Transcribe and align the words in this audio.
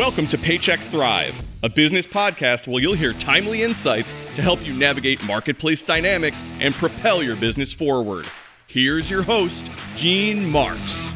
Welcome 0.00 0.28
to 0.28 0.38
Paychex 0.38 0.84
Thrive, 0.84 1.38
a 1.62 1.68
business 1.68 2.06
podcast 2.06 2.66
where 2.66 2.80
you'll 2.80 2.94
hear 2.94 3.12
timely 3.12 3.62
insights 3.62 4.14
to 4.34 4.40
help 4.40 4.64
you 4.64 4.72
navigate 4.72 5.22
marketplace 5.26 5.82
dynamics 5.82 6.42
and 6.58 6.72
propel 6.72 7.22
your 7.22 7.36
business 7.36 7.74
forward. 7.74 8.24
Here's 8.66 9.10
your 9.10 9.20
host, 9.20 9.70
Gene 9.96 10.48
Marks. 10.48 11.12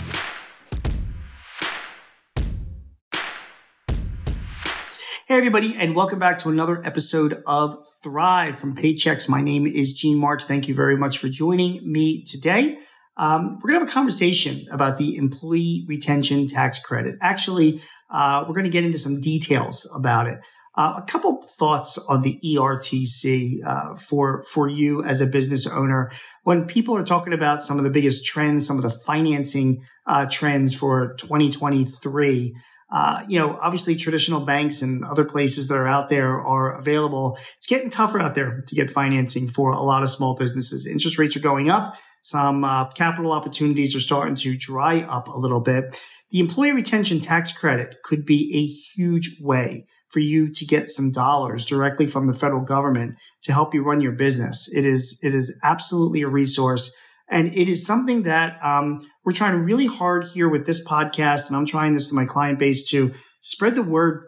Hey, 5.28 5.38
everybody, 5.38 5.74
and 5.76 5.96
welcome 5.96 6.18
back 6.18 6.36
to 6.40 6.50
another 6.50 6.84
episode 6.84 7.42
of 7.46 7.82
Thrive 8.02 8.58
from 8.58 8.76
Paychex. 8.76 9.30
My 9.30 9.40
name 9.40 9.66
is 9.66 9.94
Gene 9.94 10.18
Marks. 10.18 10.44
Thank 10.44 10.68
you 10.68 10.74
very 10.74 10.98
much 10.98 11.16
for 11.16 11.30
joining 11.30 11.90
me 11.90 12.22
today. 12.22 12.76
Um, 13.16 13.60
we're 13.62 13.70
going 13.70 13.80
to 13.80 13.86
have 13.86 13.88
a 13.88 13.92
conversation 13.92 14.66
about 14.70 14.98
the 14.98 15.16
employee 15.16 15.84
retention 15.88 16.48
tax 16.48 16.80
credit. 16.80 17.16
Actually, 17.20 17.80
uh, 18.10 18.44
we're 18.46 18.54
going 18.54 18.64
to 18.64 18.70
get 18.70 18.84
into 18.84 18.98
some 18.98 19.20
details 19.20 19.90
about 19.94 20.26
it. 20.26 20.40
Uh, 20.76 20.94
a 20.96 21.02
couple 21.02 21.40
thoughts 21.40 21.98
on 22.08 22.22
the 22.22 22.40
ERTC 22.44 23.64
uh, 23.64 23.94
for 23.94 24.42
for 24.42 24.68
you 24.68 25.04
as 25.04 25.20
a 25.20 25.26
business 25.26 25.68
owner. 25.68 26.10
When 26.42 26.66
people 26.66 26.96
are 26.96 27.04
talking 27.04 27.32
about 27.32 27.62
some 27.62 27.78
of 27.78 27.84
the 27.84 27.90
biggest 27.90 28.26
trends, 28.26 28.66
some 28.66 28.76
of 28.76 28.82
the 28.82 28.90
financing 28.90 29.84
uh, 30.06 30.26
trends 30.28 30.74
for 30.74 31.14
2023, 31.14 32.56
uh, 32.90 33.24
you 33.28 33.38
know, 33.38 33.56
obviously 33.60 33.94
traditional 33.94 34.40
banks 34.40 34.82
and 34.82 35.04
other 35.04 35.24
places 35.24 35.68
that 35.68 35.76
are 35.76 35.86
out 35.86 36.08
there 36.08 36.40
are 36.40 36.76
available. 36.76 37.38
It's 37.56 37.66
getting 37.66 37.88
tougher 37.88 38.20
out 38.20 38.34
there 38.34 38.62
to 38.66 38.74
get 38.74 38.90
financing 38.90 39.48
for 39.48 39.72
a 39.72 39.82
lot 39.82 40.02
of 40.02 40.08
small 40.08 40.34
businesses. 40.34 40.86
Interest 40.86 41.18
rates 41.18 41.36
are 41.36 41.40
going 41.40 41.70
up. 41.70 41.96
Some 42.22 42.64
uh, 42.64 42.88
capital 42.90 43.32
opportunities 43.32 43.94
are 43.94 44.00
starting 44.00 44.34
to 44.36 44.56
dry 44.56 45.02
up 45.02 45.28
a 45.28 45.36
little 45.36 45.60
bit. 45.60 46.02
The 46.34 46.40
employee 46.40 46.72
retention 46.72 47.20
tax 47.20 47.52
credit 47.52 48.02
could 48.02 48.26
be 48.26 48.50
a 48.52 48.66
huge 48.66 49.38
way 49.40 49.86
for 50.08 50.18
you 50.18 50.52
to 50.52 50.66
get 50.66 50.90
some 50.90 51.12
dollars 51.12 51.64
directly 51.64 52.06
from 52.06 52.26
the 52.26 52.34
federal 52.34 52.64
government 52.64 53.14
to 53.44 53.52
help 53.52 53.72
you 53.72 53.84
run 53.84 54.00
your 54.00 54.10
business. 54.10 54.68
It 54.74 54.84
is, 54.84 55.20
it 55.22 55.32
is 55.32 55.56
absolutely 55.62 56.22
a 56.22 56.28
resource. 56.28 56.92
And 57.30 57.54
it 57.54 57.68
is 57.68 57.86
something 57.86 58.24
that 58.24 58.58
um, 58.64 58.98
we're 59.24 59.30
trying 59.30 59.60
really 59.60 59.86
hard 59.86 60.26
here 60.26 60.48
with 60.48 60.66
this 60.66 60.84
podcast. 60.84 61.46
And 61.46 61.56
I'm 61.56 61.66
trying 61.66 61.94
this 61.94 62.06
with 62.06 62.14
my 62.14 62.24
client 62.24 62.58
base 62.58 62.82
to 62.90 63.14
spread 63.38 63.76
the 63.76 63.84
word 63.84 64.24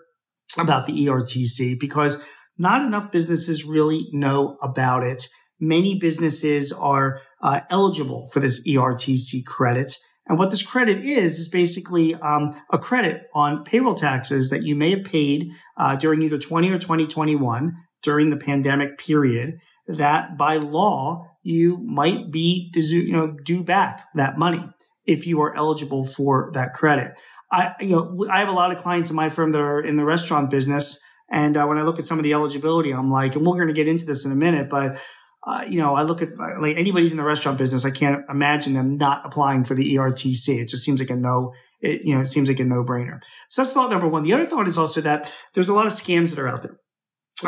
about 0.61 0.87
the 0.87 1.07
ERTC 1.07 1.81
because 1.81 2.25
not 2.57 2.83
enough 2.83 3.11
businesses 3.11 3.65
really 3.65 4.07
know 4.13 4.57
about 4.63 5.03
it. 5.03 5.27
Many 5.59 5.99
businesses 5.99 6.73
are 6.73 7.21
uh, 7.43 7.63
eligible 7.69 8.29
for 8.33 8.39
this 8.39 8.65
ERTC 8.65 9.45
credit. 9.45 9.97
And 10.27 10.39
what 10.39 10.51
this 10.51 10.67
credit 10.67 11.05
is, 11.05 11.39
is 11.39 11.49
basically 11.49 12.15
um, 12.17 12.61
a 12.71 12.79
credit 12.79 13.29
on 13.33 13.65
payroll 13.65 13.95
taxes 13.95 14.51
that 14.51 14.65
you 14.65 14.75
may 14.75 14.91
have 14.91 15.05
paid 15.05 15.53
uh, 15.77 15.97
during 15.97 16.23
either 16.23 16.39
20 16.39 16.71
or 16.71 16.79
2021 16.79 17.75
during 18.03 18.31
the 18.31 18.37
pandemic 18.37 18.99
period 18.99 19.59
that 19.89 20.37
by 20.37 20.57
law 20.57 21.29
you 21.43 21.79
might 21.85 22.31
be 22.31 22.73
you 22.75 23.13
know 23.13 23.37
due 23.45 23.63
back 23.63 24.05
that 24.15 24.37
money 24.37 24.69
if 25.05 25.27
you 25.27 25.41
are 25.41 25.55
eligible 25.55 26.05
for 26.05 26.51
that 26.55 26.75
credit. 26.75 27.15
I 27.53 27.75
you 27.81 27.91
know 27.91 28.27
I 28.29 28.41
have 28.41 28.49
a 28.49 28.53
lot 28.53 28.73
of 28.73 28.79
clients 28.79 29.11
in 29.11 29.17
my 29.17 29.29
firm 29.29 29.53
that 29.53 29.61
are 29.61 29.81
in 29.81 29.97
the 29.97 30.05
restaurant 30.05 30.51
business, 30.51 31.01
and 31.31 31.57
uh, 31.57 31.65
when 31.67 31.79
I 31.79 31.83
look 31.83 32.01
at 32.01 32.05
some 32.05 32.19
of 32.19 32.25
the 32.25 32.33
eligibility, 32.33 32.93
I'm 32.93 33.11
like, 33.11 33.37
and 33.37 33.47
we're 33.47 33.55
going 33.55 33.69
to 33.69 33.75
get 33.75 33.87
into 33.87 34.05
this 34.05 34.25
in 34.25 34.33
a 34.33 34.37
minute, 34.37 34.69
but 34.69 34.99
uh, 35.47 35.65
you 35.69 35.79
know, 35.79 35.95
I 35.95 36.03
look 36.03 36.23
at 36.23 36.37
like 36.37 36.77
anybody's 36.77 37.13
in 37.13 37.19
the 37.19 37.25
restaurant 37.25 37.57
business, 37.57 37.85
I 37.85 37.91
can't 37.91 38.25
imagine 38.29 38.75
them 38.75 38.97
not 38.97 39.25
applying 39.25 39.63
for 39.63 39.75
the 39.75 39.95
ERTC. 39.95 40.49
It 40.61 40.69
just 40.69 40.85
seems 40.85 40.99
like 40.99 41.11
a 41.11 41.17
no, 41.17 41.53
it, 41.81 42.03
you 42.05 42.15
know, 42.15 42.21
it 42.21 42.27
seems 42.27 42.49
like 42.49 42.59
a 42.59 42.65
no 42.65 42.83
brainer. 42.83 43.21
So 43.49 43.63
that's 43.63 43.73
thought 43.73 43.91
number 43.91 44.09
one. 44.09 44.25
The 44.25 44.33
other 44.33 44.45
thought 44.45 44.67
is 44.67 44.77
also 44.77 45.01
that 45.03 45.33
there's 45.55 45.69
a 45.69 45.75
lot 45.75 45.87
of 45.87 45.93
scams 45.93 46.31
that 46.31 46.41
are 46.41 46.49
out 46.49 46.63
there. 46.63 46.79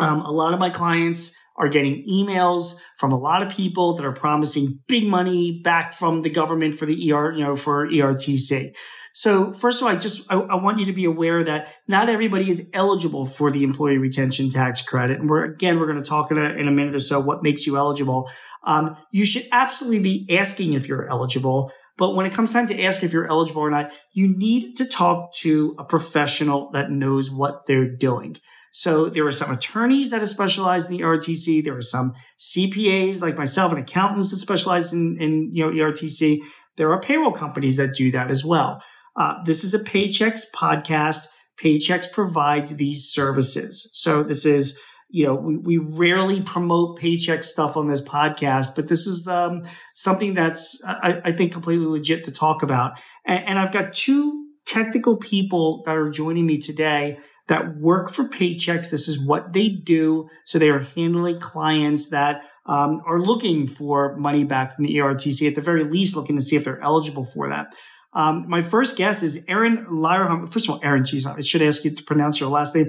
Um, 0.00 0.20
a 0.20 0.30
lot 0.30 0.54
of 0.54 0.60
my 0.60 0.70
clients 0.70 1.36
are 1.56 1.68
getting 1.68 2.06
emails 2.08 2.76
from 2.98 3.10
a 3.10 3.18
lot 3.18 3.42
of 3.42 3.48
people 3.48 3.94
that 3.94 4.06
are 4.06 4.12
promising 4.12 4.78
big 4.86 5.08
money 5.08 5.60
back 5.64 5.92
from 5.92 6.22
the 6.22 6.30
government 6.30 6.74
for 6.74 6.86
the 6.86 7.12
ER, 7.12 7.32
you 7.32 7.42
know, 7.42 7.56
for 7.56 7.88
ERTC. 7.88 8.70
So 9.18 9.52
first 9.52 9.80
of 9.80 9.88
all, 9.88 9.92
I 9.92 9.96
just, 9.96 10.30
I, 10.30 10.36
I, 10.36 10.54
want 10.62 10.78
you 10.78 10.86
to 10.86 10.92
be 10.92 11.04
aware 11.04 11.42
that 11.42 11.74
not 11.88 12.08
everybody 12.08 12.48
is 12.48 12.70
eligible 12.72 13.26
for 13.26 13.50
the 13.50 13.64
employee 13.64 13.98
retention 13.98 14.48
tax 14.48 14.80
credit. 14.80 15.18
And 15.18 15.28
we're, 15.28 15.42
again, 15.42 15.80
we're 15.80 15.90
going 15.90 16.00
to 16.00 16.08
talk 16.08 16.30
in 16.30 16.38
a, 16.38 16.50
in 16.50 16.68
a 16.68 16.70
minute 16.70 16.94
or 16.94 17.00
so 17.00 17.18
what 17.18 17.42
makes 17.42 17.66
you 17.66 17.76
eligible. 17.76 18.30
Um, 18.62 18.96
you 19.10 19.24
should 19.24 19.42
absolutely 19.50 19.98
be 19.98 20.38
asking 20.38 20.74
if 20.74 20.86
you're 20.86 21.08
eligible. 21.08 21.72
But 21.96 22.14
when 22.14 22.26
it 22.26 22.32
comes 22.32 22.52
time 22.52 22.68
to 22.68 22.80
ask 22.80 23.02
if 23.02 23.12
you're 23.12 23.26
eligible 23.26 23.60
or 23.60 23.72
not, 23.72 23.90
you 24.12 24.28
need 24.28 24.76
to 24.76 24.86
talk 24.86 25.34
to 25.38 25.74
a 25.80 25.84
professional 25.84 26.70
that 26.70 26.92
knows 26.92 27.28
what 27.28 27.66
they're 27.66 27.90
doing. 27.90 28.36
So 28.70 29.08
there 29.08 29.26
are 29.26 29.32
some 29.32 29.50
attorneys 29.50 30.12
that 30.12 30.20
have 30.20 30.28
specialized 30.28 30.92
in 30.92 30.96
the 30.96 31.02
ERTC. 31.02 31.64
There 31.64 31.76
are 31.76 31.82
some 31.82 32.14
CPAs 32.38 33.20
like 33.20 33.36
myself 33.36 33.72
and 33.72 33.80
accountants 33.80 34.30
that 34.30 34.38
specialize 34.38 34.92
in, 34.92 35.20
in 35.20 35.50
you 35.52 35.66
know, 35.66 35.72
ERTC. 35.72 36.38
There 36.76 36.92
are 36.92 37.00
payroll 37.00 37.32
companies 37.32 37.78
that 37.78 37.94
do 37.94 38.12
that 38.12 38.30
as 38.30 38.44
well. 38.44 38.80
Uh, 39.18 39.42
this 39.44 39.64
is 39.64 39.74
a 39.74 39.80
Paychex 39.80 40.42
podcast. 40.54 41.26
Paychex 41.60 42.10
provides 42.12 42.76
these 42.76 43.10
services. 43.10 43.90
So 43.92 44.22
this 44.22 44.46
is, 44.46 44.78
you 45.10 45.26
know, 45.26 45.34
we, 45.34 45.56
we 45.56 45.78
rarely 45.78 46.40
promote 46.40 47.00
Paychex 47.00 47.44
stuff 47.44 47.76
on 47.76 47.88
this 47.88 48.00
podcast, 48.00 48.76
but 48.76 48.86
this 48.86 49.08
is 49.08 49.26
um, 49.26 49.62
something 49.94 50.34
that's, 50.34 50.80
I, 50.86 51.20
I, 51.24 51.32
think, 51.32 51.52
completely 51.52 51.86
legit 51.86 52.24
to 52.26 52.32
talk 52.32 52.62
about. 52.62 52.92
And, 53.26 53.44
and 53.44 53.58
I've 53.58 53.72
got 53.72 53.92
two 53.92 54.46
technical 54.66 55.16
people 55.16 55.82
that 55.84 55.96
are 55.96 56.10
joining 56.10 56.46
me 56.46 56.58
today 56.58 57.18
that 57.48 57.76
work 57.76 58.10
for 58.10 58.24
Paychex. 58.24 58.90
This 58.90 59.08
is 59.08 59.18
what 59.18 59.52
they 59.52 59.68
do. 59.68 60.28
So 60.44 60.58
they 60.60 60.68
are 60.68 60.80
handling 60.80 61.40
clients 61.40 62.10
that 62.10 62.42
um, 62.66 63.00
are 63.06 63.20
looking 63.20 63.66
for 63.66 64.14
money 64.16 64.44
back 64.44 64.74
from 64.74 64.84
the 64.84 64.94
ERTC, 64.96 65.48
at 65.48 65.54
the 65.54 65.60
very 65.60 65.84
least, 65.84 66.14
looking 66.14 66.36
to 66.36 66.42
see 66.42 66.54
if 66.54 66.64
they're 66.64 66.80
eligible 66.82 67.24
for 67.24 67.48
that. 67.48 67.74
Um, 68.14 68.48
my 68.48 68.62
first 68.62 68.96
guess 68.96 69.22
is 69.22 69.44
Aaron 69.48 69.86
Lyerheimer. 69.86 70.50
First 70.50 70.66
of 70.66 70.74
all, 70.74 70.80
Aaron, 70.82 71.04
geez, 71.04 71.26
I 71.26 71.40
should 71.40 71.60
ask 71.60 71.84
you 71.84 71.90
to 71.94 72.02
pronounce 72.02 72.40
your 72.40 72.48
last 72.48 72.74
name. 72.74 72.88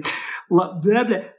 Lyerheimer? 0.50 1.30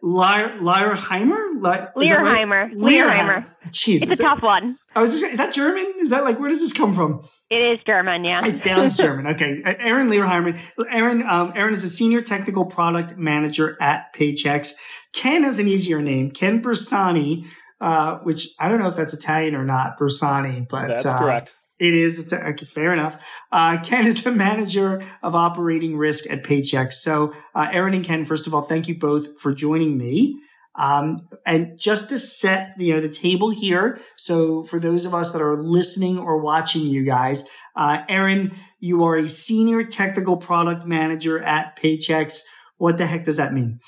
Learheimer. 1.59 2.71
Learheimer. 2.73 3.45
Jeez. 3.69 4.03
It's 4.03 4.19
a 4.19 4.23
tough 4.23 4.43
one. 4.43 4.77
Oh, 4.95 5.03
is, 5.03 5.19
this, 5.19 5.23
is 5.23 5.39
that 5.39 5.51
German? 5.51 5.93
Is 5.99 6.11
that 6.11 6.23
like, 6.23 6.39
where 6.39 6.49
does 6.49 6.59
this 6.61 6.73
come 6.73 6.93
from? 6.93 7.21
It 7.49 7.55
is 7.55 7.79
German, 7.85 8.23
yeah. 8.23 8.45
It 8.45 8.55
sounds 8.55 8.95
German. 9.03 9.27
Okay. 9.27 9.61
Aaron 9.65 10.09
Learheimer. 10.09 10.59
Aaron, 10.89 11.23
um, 11.23 11.51
Erin 11.55 11.73
is 11.73 11.83
a 11.83 11.89
senior 11.89 12.21
technical 12.21 12.65
product 12.65 13.17
manager 13.17 13.77
at 13.81 14.13
Paychex. 14.13 14.73
Ken 15.11 15.43
has 15.43 15.57
an 15.57 15.67
easier 15.67 16.01
name. 16.01 16.29
Ken 16.29 16.61
Bersani, 16.61 17.47
uh, 17.81 18.19
which 18.19 18.49
I 18.59 18.69
don't 18.69 18.79
know 18.79 18.87
if 18.87 18.95
that's 18.95 19.13
Italian 19.13 19.55
or 19.55 19.65
not, 19.65 19.97
Bersani, 19.99 20.67
but. 20.69 20.87
That's 20.87 21.05
uh, 21.05 21.17
correct. 21.17 21.55
It 21.81 21.95
is. 21.95 22.19
It's 22.19 22.31
a, 22.31 22.49
okay, 22.49 22.65
fair 22.65 22.93
enough. 22.93 23.17
Uh, 23.51 23.79
Ken 23.83 24.05
is 24.05 24.23
the 24.23 24.31
manager 24.31 25.03
of 25.23 25.33
operating 25.33 25.97
risk 25.97 26.29
at 26.29 26.43
Paychex. 26.43 26.93
So, 26.93 27.33
uh, 27.55 27.69
Erin 27.71 27.95
and 27.95 28.05
Ken, 28.05 28.23
first 28.23 28.45
of 28.45 28.53
all, 28.53 28.61
thank 28.61 28.87
you 28.87 28.99
both 28.99 29.39
for 29.39 29.51
joining 29.51 29.97
me. 29.97 30.39
Um, 30.75 31.27
and 31.43 31.77
just 31.79 32.09
to 32.09 32.19
set, 32.19 32.75
you 32.77 32.93
know, 32.93 33.01
the 33.01 33.09
table 33.09 33.49
here. 33.49 33.99
So 34.15 34.63
for 34.63 34.79
those 34.79 35.05
of 35.05 35.13
us 35.13 35.33
that 35.33 35.41
are 35.41 35.61
listening 35.61 36.19
or 36.19 36.39
watching 36.41 36.83
you 36.83 37.03
guys, 37.03 37.45
uh, 37.75 38.03
Erin, 38.07 38.55
you 38.79 39.03
are 39.03 39.17
a 39.17 39.27
senior 39.27 39.83
technical 39.83 40.37
product 40.37 40.85
manager 40.85 41.43
at 41.43 41.77
Paychex. 41.77 42.41
What 42.77 42.97
the 42.97 43.07
heck 43.07 43.25
does 43.25 43.37
that 43.37 43.53
mean? 43.53 43.79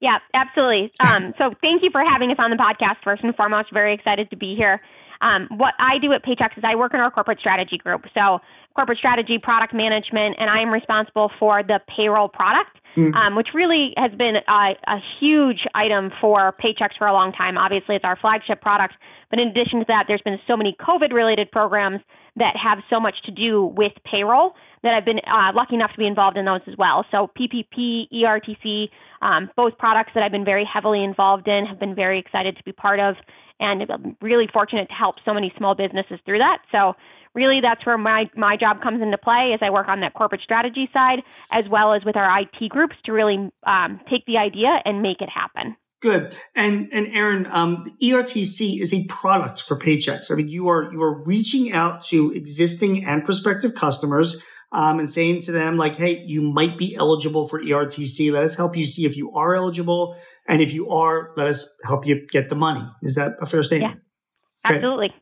Yeah, 0.00 0.18
absolutely. 0.32 0.90
Um, 1.00 1.34
so 1.36 1.52
thank 1.60 1.82
you 1.82 1.90
for 1.90 2.02
having 2.02 2.30
us 2.30 2.38
on 2.38 2.50
the 2.50 2.56
podcast. 2.56 3.02
First 3.04 3.22
and 3.22 3.36
foremost, 3.36 3.68
very 3.72 3.92
excited 3.92 4.30
to 4.30 4.36
be 4.36 4.54
here. 4.56 4.80
Um, 5.20 5.48
what 5.50 5.74
I 5.78 5.98
do 5.98 6.12
at 6.12 6.24
Paychex 6.24 6.56
is 6.56 6.64
I 6.64 6.76
work 6.76 6.94
in 6.94 7.00
our 7.00 7.10
corporate 7.10 7.38
strategy 7.38 7.78
group. 7.78 8.04
So 8.14 8.40
corporate 8.74 8.98
strategy, 8.98 9.38
product 9.38 9.74
management, 9.74 10.36
and 10.38 10.48
I 10.48 10.62
am 10.62 10.70
responsible 10.70 11.30
for 11.38 11.62
the 11.62 11.80
payroll 11.94 12.28
product. 12.28 12.76
Mm. 12.96 13.14
Um, 13.14 13.36
which 13.36 13.54
really 13.54 13.94
has 13.96 14.10
been 14.18 14.34
a, 14.48 14.74
a 14.88 14.98
huge 15.20 15.60
item 15.76 16.10
for 16.20 16.52
Paychex 16.60 16.98
for 16.98 17.06
a 17.06 17.12
long 17.12 17.30
time. 17.30 17.56
Obviously, 17.56 17.94
it's 17.94 18.04
our 18.04 18.16
flagship 18.16 18.60
product. 18.60 18.94
But 19.30 19.38
in 19.38 19.46
addition 19.46 19.78
to 19.78 19.84
that, 19.86 20.06
there's 20.08 20.22
been 20.22 20.40
so 20.48 20.56
many 20.56 20.76
COVID 20.80 21.12
related 21.12 21.52
programs 21.52 22.00
that 22.34 22.56
have 22.56 22.78
so 22.90 22.98
much 22.98 23.14
to 23.26 23.30
do 23.30 23.64
with 23.64 23.92
payroll 24.04 24.54
that 24.82 24.94
I've 24.94 25.04
been 25.04 25.20
uh, 25.20 25.52
lucky 25.54 25.76
enough 25.76 25.92
to 25.92 25.98
be 25.98 26.06
involved 26.06 26.36
in 26.36 26.44
those 26.44 26.62
as 26.66 26.76
well. 26.76 27.04
So 27.10 27.30
PPP, 27.38 28.10
ERTC, 28.12 28.88
um, 29.22 29.50
both 29.56 29.78
products 29.78 30.12
that 30.14 30.22
I've 30.22 30.32
been 30.32 30.44
very 30.44 30.64
heavily 30.64 31.04
involved 31.04 31.48
in, 31.48 31.66
have 31.66 31.78
been 31.78 31.94
very 31.94 32.18
excited 32.18 32.56
to 32.56 32.64
be 32.64 32.72
part 32.72 32.98
of 32.98 33.14
and 33.60 34.16
really 34.20 34.48
fortunate 34.52 34.88
to 34.88 34.94
help 34.94 35.16
so 35.24 35.32
many 35.32 35.52
small 35.56 35.74
businesses 35.74 36.18
through 36.24 36.38
that. 36.38 36.58
So 36.72 36.94
really 37.34 37.60
that's 37.60 37.84
where 37.86 37.98
my, 37.98 38.28
my 38.34 38.56
job 38.56 38.82
comes 38.82 39.02
into 39.02 39.18
play 39.18 39.52
as 39.54 39.60
I 39.62 39.70
work 39.70 39.88
on 39.88 40.00
that 40.00 40.14
corporate 40.14 40.40
strategy 40.40 40.88
side 40.92 41.22
as 41.50 41.68
well 41.68 41.92
as 41.92 42.04
with 42.04 42.16
our 42.16 42.40
IT 42.40 42.68
groups 42.70 42.96
to 43.04 43.12
really 43.12 43.50
um, 43.66 44.00
take 44.10 44.24
the 44.26 44.38
idea 44.38 44.80
and 44.84 45.02
make 45.02 45.20
it 45.20 45.28
happen. 45.28 45.76
Good. 46.00 46.34
And 46.54 46.88
and 46.92 47.08
Erin, 47.08 47.46
um, 47.50 47.84
ERTC 48.02 48.80
is 48.80 48.94
a 48.94 49.04
product 49.06 49.62
for 49.62 49.76
Paychex. 49.76 50.32
I 50.32 50.34
mean, 50.34 50.48
you 50.48 50.66
are 50.68 50.90
you 50.90 51.02
are 51.02 51.22
reaching 51.24 51.72
out 51.72 52.00
to 52.06 52.32
existing 52.32 53.04
and 53.04 53.22
prospective 53.22 53.74
customers 53.74 54.42
um, 54.72 54.98
and 54.98 55.10
saying 55.10 55.42
to 55.42 55.52
them 55.52 55.76
like, 55.76 55.96
"Hey, 55.96 56.24
you 56.24 56.40
might 56.40 56.78
be 56.78 56.96
eligible 56.96 57.46
for 57.46 57.60
ERTC. 57.60 58.32
Let 58.32 58.44
us 58.44 58.56
help 58.56 58.78
you 58.78 58.86
see 58.86 59.04
if 59.04 59.14
you 59.18 59.30
are 59.32 59.54
eligible, 59.54 60.16
and 60.50 60.60
if 60.60 60.74
you 60.74 60.90
are, 60.90 61.32
let 61.36 61.46
us 61.46 61.74
help 61.84 62.06
you 62.06 62.26
get 62.30 62.48
the 62.48 62.56
money." 62.56 62.86
Is 63.02 63.14
that 63.14 63.36
a 63.40 63.46
fair 63.46 63.62
statement? 63.62 64.00
Yeah, 64.66 64.74
absolutely. 64.74 65.06
Okay. 65.06 65.16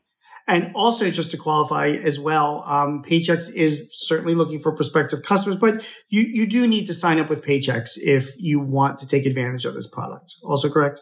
And 0.49 0.71
also, 0.73 1.11
just 1.11 1.29
to 1.31 1.37
qualify 1.37 1.89
as 1.89 2.19
well, 2.19 2.63
um, 2.65 3.03
Paychex 3.03 3.53
is 3.53 3.87
certainly 3.91 4.33
looking 4.33 4.59
for 4.59 4.75
prospective 4.75 5.21
customers, 5.21 5.57
but 5.57 5.85
you, 6.09 6.23
you 6.23 6.47
do 6.47 6.67
need 6.67 6.87
to 6.87 6.93
sign 6.95 7.19
up 7.19 7.29
with 7.29 7.45
Paychex 7.45 7.99
if 8.01 8.31
you 8.39 8.59
want 8.59 8.97
to 8.97 9.07
take 9.07 9.27
advantage 9.27 9.65
of 9.65 9.75
this 9.75 9.87
product. 9.87 10.33
Also 10.43 10.67
correct? 10.67 11.01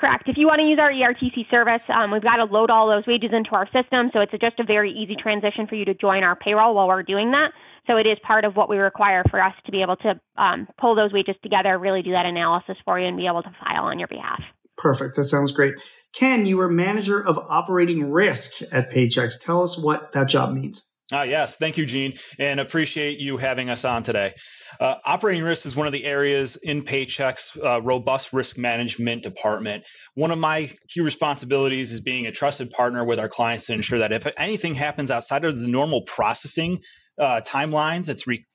Correct. 0.00 0.24
If 0.28 0.38
you 0.38 0.46
want 0.46 0.60
to 0.60 0.64
use 0.64 0.78
our 0.80 0.90
ERTC 0.90 1.50
service, 1.50 1.84
um, 1.92 2.10
we've 2.10 2.22
got 2.22 2.36
to 2.36 2.44
load 2.44 2.70
all 2.70 2.88
those 2.88 3.06
wages 3.06 3.30
into 3.36 3.50
our 3.50 3.66
system. 3.66 4.08
So 4.14 4.20
it's 4.20 4.32
just 4.32 4.58
a 4.58 4.64
very 4.64 4.90
easy 4.90 5.14
transition 5.14 5.66
for 5.68 5.74
you 5.74 5.84
to 5.84 5.92
join 5.92 6.24
our 6.24 6.36
payroll 6.36 6.74
while 6.74 6.88
we're 6.88 7.02
doing 7.02 7.32
that. 7.32 7.52
So 7.86 7.98
it 7.98 8.06
is 8.06 8.16
part 8.26 8.46
of 8.46 8.56
what 8.56 8.70
we 8.70 8.78
require 8.78 9.22
for 9.28 9.42
us 9.42 9.52
to 9.66 9.72
be 9.72 9.82
able 9.82 9.96
to 9.96 10.18
um, 10.40 10.66
pull 10.80 10.94
those 10.94 11.12
wages 11.12 11.34
together, 11.42 11.78
really 11.78 12.00
do 12.00 12.12
that 12.12 12.24
analysis 12.24 12.76
for 12.82 12.98
you, 12.98 13.08
and 13.08 13.16
be 13.18 13.26
able 13.26 13.42
to 13.42 13.52
file 13.62 13.84
on 13.84 13.98
your 13.98 14.08
behalf. 14.08 14.40
Perfect. 14.78 15.16
That 15.16 15.24
sounds 15.24 15.52
great. 15.52 15.74
Ken, 16.14 16.46
you 16.46 16.56
were 16.56 16.70
manager 16.70 17.22
of 17.22 17.36
operating 17.36 18.10
risk 18.10 18.62
at 18.72 18.90
Paychex. 18.90 19.34
Tell 19.38 19.62
us 19.62 19.76
what 19.76 20.12
that 20.12 20.28
job 20.28 20.54
means. 20.54 20.90
Ah, 21.12 21.24
yes. 21.24 21.56
Thank 21.56 21.76
you, 21.76 21.84
Gene, 21.84 22.14
and 22.38 22.58
appreciate 22.58 23.18
you 23.18 23.36
having 23.36 23.68
us 23.68 23.84
on 23.84 24.02
today. 24.02 24.32
Uh, 24.78 24.96
operating 25.04 25.42
risk 25.42 25.66
is 25.66 25.74
one 25.74 25.86
of 25.86 25.92
the 25.92 26.04
areas 26.04 26.56
in 26.56 26.82
Paychex 26.82 27.56
uh, 27.64 27.82
robust 27.82 28.32
risk 28.32 28.56
management 28.56 29.22
department. 29.22 29.84
One 30.14 30.30
of 30.30 30.38
my 30.38 30.72
key 30.88 31.00
responsibilities 31.00 31.92
is 31.92 32.00
being 32.00 32.26
a 32.26 32.32
trusted 32.32 32.70
partner 32.70 33.04
with 33.04 33.18
our 33.18 33.28
clients 33.28 33.66
to 33.66 33.72
ensure 33.72 33.98
that 33.98 34.12
if 34.12 34.26
anything 34.36 34.74
happens 34.74 35.10
outside 35.10 35.44
of 35.44 35.58
the 35.58 35.66
normal 35.66 36.02
processing 36.02 36.78
uh, 37.18 37.40
timelines, 37.44 38.08
it's 38.08 38.26
re- 38.26 38.46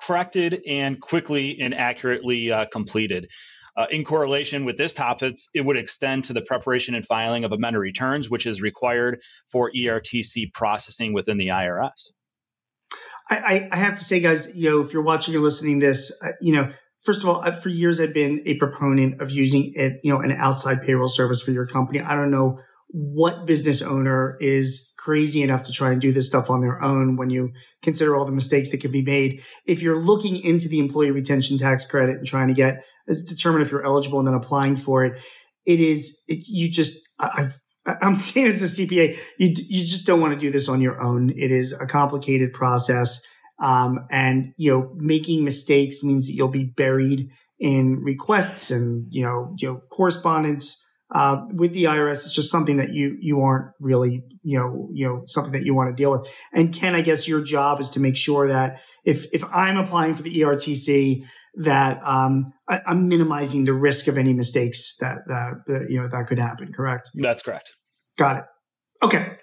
corrected 0.00 0.62
and 0.66 1.00
quickly 1.00 1.60
and 1.60 1.74
accurately 1.74 2.52
uh, 2.52 2.66
completed. 2.66 3.28
Uh, 3.76 3.86
in 3.90 4.04
correlation 4.04 4.64
with 4.64 4.76
this 4.76 4.94
topic, 4.94 5.36
it 5.52 5.62
would 5.62 5.76
extend 5.76 6.24
to 6.24 6.32
the 6.32 6.42
preparation 6.42 6.94
and 6.94 7.04
filing 7.06 7.44
of 7.44 7.52
amended 7.52 7.80
returns, 7.80 8.30
which 8.30 8.46
is 8.46 8.62
required 8.62 9.20
for 9.50 9.70
ERTC 9.72 10.52
processing 10.52 11.12
within 11.12 11.38
the 11.38 11.48
IRS. 11.48 12.12
I, 13.30 13.68
I 13.72 13.76
have 13.76 13.94
to 13.94 14.04
say, 14.04 14.20
guys, 14.20 14.54
you 14.54 14.70
know, 14.70 14.80
if 14.80 14.92
you're 14.92 15.02
watching 15.02 15.34
or 15.34 15.40
listening 15.40 15.78
this, 15.78 16.16
uh, 16.22 16.32
you 16.40 16.52
know, 16.52 16.70
first 17.00 17.22
of 17.22 17.28
all, 17.28 17.50
for 17.52 17.70
years 17.70 17.98
I've 17.98 18.12
been 18.12 18.42
a 18.44 18.54
proponent 18.56 19.20
of 19.20 19.30
using 19.30 19.72
it, 19.74 19.94
you 20.02 20.12
know, 20.12 20.20
an 20.20 20.32
outside 20.32 20.82
payroll 20.82 21.08
service 21.08 21.42
for 21.42 21.50
your 21.50 21.66
company. 21.66 22.00
I 22.00 22.14
don't 22.14 22.30
know 22.30 22.58
what 22.88 23.46
business 23.46 23.82
owner 23.82 24.36
is 24.40 24.92
crazy 24.98 25.42
enough 25.42 25.64
to 25.64 25.72
try 25.72 25.90
and 25.90 26.00
do 26.00 26.12
this 26.12 26.26
stuff 26.26 26.48
on 26.48 26.60
their 26.60 26.80
own 26.82 27.16
when 27.16 27.28
you 27.28 27.50
consider 27.82 28.14
all 28.14 28.24
the 28.24 28.32
mistakes 28.32 28.70
that 28.70 28.80
can 28.80 28.92
be 28.92 29.02
made. 29.02 29.42
If 29.66 29.82
you're 29.82 29.98
looking 29.98 30.36
into 30.36 30.68
the 30.68 30.78
employee 30.78 31.10
retention 31.10 31.58
tax 31.58 31.84
credit 31.84 32.16
and 32.16 32.26
trying 32.26 32.48
to 32.48 32.54
get 32.54 32.84
determine 33.06 33.62
if 33.62 33.70
you're 33.70 33.84
eligible 33.84 34.18
and 34.18 34.28
then 34.28 34.34
applying 34.34 34.76
for 34.76 35.04
it, 35.04 35.20
it 35.66 35.80
is 35.80 36.22
it, 36.28 36.44
you 36.46 36.70
just 36.70 37.00
I've 37.18 37.58
I'm 37.86 38.16
saying 38.18 38.46
as 38.46 38.62
a 38.62 38.86
CPA, 38.86 39.18
you 39.38 39.54
you 39.56 39.80
just 39.80 40.06
don't 40.06 40.20
want 40.20 40.34
to 40.34 40.38
do 40.38 40.50
this 40.50 40.68
on 40.68 40.80
your 40.80 41.00
own. 41.00 41.30
It 41.30 41.50
is 41.50 41.72
a 41.72 41.86
complicated 41.86 42.52
process, 42.52 43.20
um, 43.58 44.06
and 44.10 44.54
you 44.56 44.70
know 44.72 44.92
making 44.96 45.44
mistakes 45.44 46.02
means 46.02 46.26
that 46.26 46.34
you'll 46.34 46.48
be 46.48 46.64
buried 46.64 47.30
in 47.58 48.00
requests 48.02 48.70
and 48.70 49.06
you 49.10 49.22
know 49.22 49.54
you 49.58 49.68
know 49.68 49.80
correspondence 49.90 50.84
uh, 51.14 51.44
with 51.52 51.72
the 51.72 51.84
IRS, 51.84 52.24
it's 52.26 52.34
just 52.34 52.50
something 52.50 52.76
that 52.78 52.92
you 52.92 53.16
you 53.20 53.40
aren't 53.40 53.72
really 53.78 54.24
you 54.42 54.58
know 54.58 54.88
you 54.92 55.06
know 55.06 55.22
something 55.26 55.52
that 55.52 55.64
you 55.64 55.74
want 55.74 55.88
to 55.88 55.94
deal 55.94 56.10
with. 56.10 56.28
And 56.52 56.74
Ken, 56.74 56.94
I 56.94 57.02
guess 57.02 57.28
your 57.28 57.42
job 57.42 57.78
is 57.80 57.90
to 57.90 58.00
make 58.00 58.16
sure 58.16 58.48
that 58.48 58.80
if 59.04 59.26
if 59.32 59.44
I'm 59.52 59.76
applying 59.76 60.14
for 60.14 60.22
the 60.22 60.40
ERTC, 60.40 61.24
that 61.56 62.00
um, 62.04 62.52
I, 62.68 62.80
am 62.86 63.08
minimizing 63.08 63.64
the 63.64 63.72
risk 63.72 64.06
of 64.08 64.18
any 64.18 64.32
mistakes 64.32 64.96
that, 65.00 65.18
that 65.26 65.52
that 65.66 65.86
you 65.90 66.00
know 66.00 66.08
that 66.08 66.26
could 66.26 66.38
happen. 66.38 66.72
Correct? 66.72 67.10
That's 67.14 67.42
correct. 67.42 67.72
Got 68.18 68.38
it. 68.38 68.44
Okay. 69.02 69.36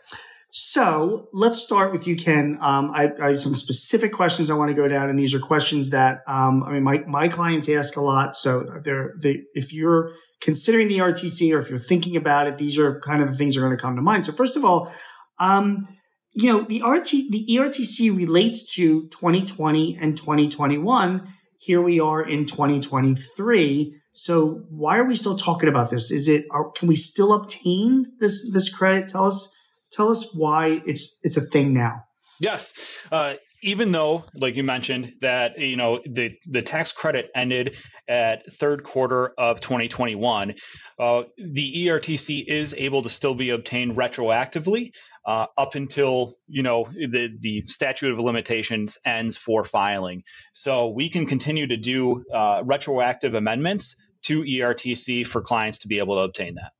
So 0.53 1.29
let's 1.31 1.63
start 1.63 1.93
with 1.93 2.05
you, 2.05 2.17
Ken. 2.17 2.57
Um, 2.59 2.91
I, 2.93 3.09
I, 3.21 3.27
have 3.29 3.39
some 3.39 3.55
specific 3.55 4.11
questions 4.11 4.49
I 4.49 4.55
want 4.55 4.67
to 4.67 4.75
go 4.75 4.85
down, 4.85 5.09
and 5.09 5.17
these 5.17 5.33
are 5.33 5.39
questions 5.39 5.91
that 5.91 6.19
um, 6.27 6.63
I 6.63 6.73
mean 6.73 6.83
my 6.83 6.99
my 7.07 7.29
clients 7.29 7.69
ask 7.69 7.95
a 7.95 8.01
lot. 8.01 8.35
So 8.35 8.65
they're 8.83 9.13
they 9.21 9.43
if 9.53 9.71
you're 9.71 10.11
considering 10.41 10.89
the 10.89 10.97
RTC 10.97 11.55
or 11.55 11.59
if 11.59 11.69
you're 11.69 11.79
thinking 11.79 12.17
about 12.17 12.47
it, 12.47 12.55
these 12.55 12.77
are 12.77 12.99
kind 12.99 13.21
of 13.21 13.31
the 13.31 13.37
things 13.37 13.55
that 13.55 13.61
are 13.61 13.65
going 13.65 13.77
to 13.77 13.81
come 13.81 13.95
to 13.95 14.01
mind. 14.01 14.25
So 14.25 14.33
first 14.33 14.57
of 14.57 14.65
all, 14.65 14.91
um, 15.39 15.87
you 16.33 16.51
know, 16.51 16.63
the 16.63 16.81
RT, 16.81 17.09
the 17.29 17.45
ERTC 17.51 18.15
relates 18.15 18.73
to 18.75 19.07
2020 19.09 19.97
and 20.01 20.17
2021. 20.17 21.27
Here 21.63 21.79
we 21.79 21.99
are 21.99 22.23
in 22.23 22.47
2023. 22.47 23.95
So 24.13 24.63
why 24.69 24.97
are 24.97 25.05
we 25.05 25.15
still 25.15 25.37
talking 25.37 25.69
about 25.69 25.91
this? 25.91 26.09
Is 26.09 26.27
it, 26.27 26.45
are, 26.49 26.71
can 26.71 26.87
we 26.87 26.95
still 26.95 27.33
obtain 27.33 28.07
this, 28.19 28.51
this 28.51 28.73
credit? 28.73 29.09
Tell 29.09 29.27
us, 29.27 29.55
tell 29.91 30.09
us 30.09 30.27
why 30.33 30.81
it's, 30.87 31.19
it's 31.21 31.37
a 31.37 31.41
thing 31.41 31.71
now. 31.71 32.01
Yes. 32.39 32.73
Uh, 33.11 33.35
even 33.61 33.91
though, 33.91 34.25
like 34.33 34.55
you 34.55 34.63
mentioned, 34.63 35.13
that 35.21 35.59
you 35.59 35.75
know 35.75 36.01
the 36.03 36.31
the 36.49 36.63
tax 36.63 36.91
credit 36.91 37.29
ended 37.35 37.77
at 38.07 38.51
third 38.53 38.83
quarter 38.83 39.33
of 39.37 39.61
2021, 39.61 40.55
uh, 40.99 41.23
the 41.37 41.85
ERTC 41.85 42.43
is 42.47 42.73
able 42.73 43.03
to 43.03 43.09
still 43.09 43.35
be 43.35 43.51
obtained 43.51 43.95
retroactively 43.95 44.91
uh, 45.25 45.47
up 45.57 45.75
until 45.75 46.35
you 46.47 46.63
know 46.63 46.87
the 46.93 47.29
the 47.39 47.63
statute 47.67 48.11
of 48.11 48.19
limitations 48.19 48.97
ends 49.05 49.37
for 49.37 49.63
filing. 49.63 50.23
So 50.53 50.89
we 50.89 51.09
can 51.09 51.25
continue 51.25 51.67
to 51.67 51.77
do 51.77 52.25
uh, 52.33 52.63
retroactive 52.65 53.33
amendments 53.33 53.95
to 54.23 54.43
ERTC 54.43 55.25
for 55.25 55.41
clients 55.41 55.79
to 55.79 55.87
be 55.87 55.99
able 55.99 56.15
to 56.15 56.23
obtain 56.23 56.55
that. 56.55 56.71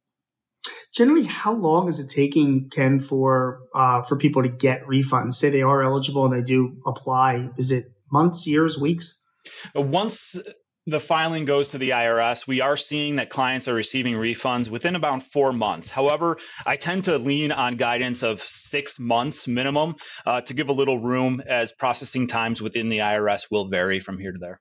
Generally 0.94 1.24
how 1.24 1.54
long 1.54 1.88
is 1.88 2.00
it 2.00 2.10
taking 2.10 2.70
ken 2.70 3.00
for 3.00 3.62
uh, 3.74 4.02
for 4.04 4.16
people 4.16 4.44
to 4.44 4.50
get 4.50 4.84
refunds? 4.84 5.34
Say 5.34 5.50
they 5.50 5.62
are 5.62 5.82
eligible 5.82 6.26
and 6.26 6.34
they 6.34 6.44
do 6.44 6.78
apply. 6.86 7.52
Is 7.58 7.72
it 7.72 7.92
months 8.12 8.46
years 8.48 8.78
weeks? 8.78 9.22
Once 9.74 10.36
the 10.88 11.00
filing 11.00 11.46
goes 11.46 11.70
to 11.70 11.78
the 11.78 11.92
IRS, 11.92 12.48
we 12.48 12.62
are 12.62 12.78
seeing 12.78 13.18
that 13.18 13.30
clients 13.30 13.68
are 13.68 13.74
receiving 13.74 14.16
refunds 14.16 14.68
within 14.68 14.96
about 14.96 15.24
four 15.24 15.54
months. 15.54 15.90
However, 15.90 16.38
I 16.66 16.76
tend 16.76 17.04
to 17.04 17.18
lean 17.18 17.52
on 17.52 17.78
guidance 17.78 18.24
of 18.24 18.42
six 18.42 19.00
months 19.00 19.48
minimum 19.48 19.96
uh, 20.26 20.42
to 20.42 20.54
give 20.54 20.70
a 20.70 20.74
little 20.74 21.00
room 21.00 21.42
as 21.48 21.72
processing 21.72 22.28
times 22.28 22.62
within 22.62 22.90
the 22.90 22.98
IRS 22.98 23.52
will 23.52 23.68
vary 23.68 24.00
from 24.00 24.18
here 24.18 24.32
to 24.32 24.40
there. 24.40 24.60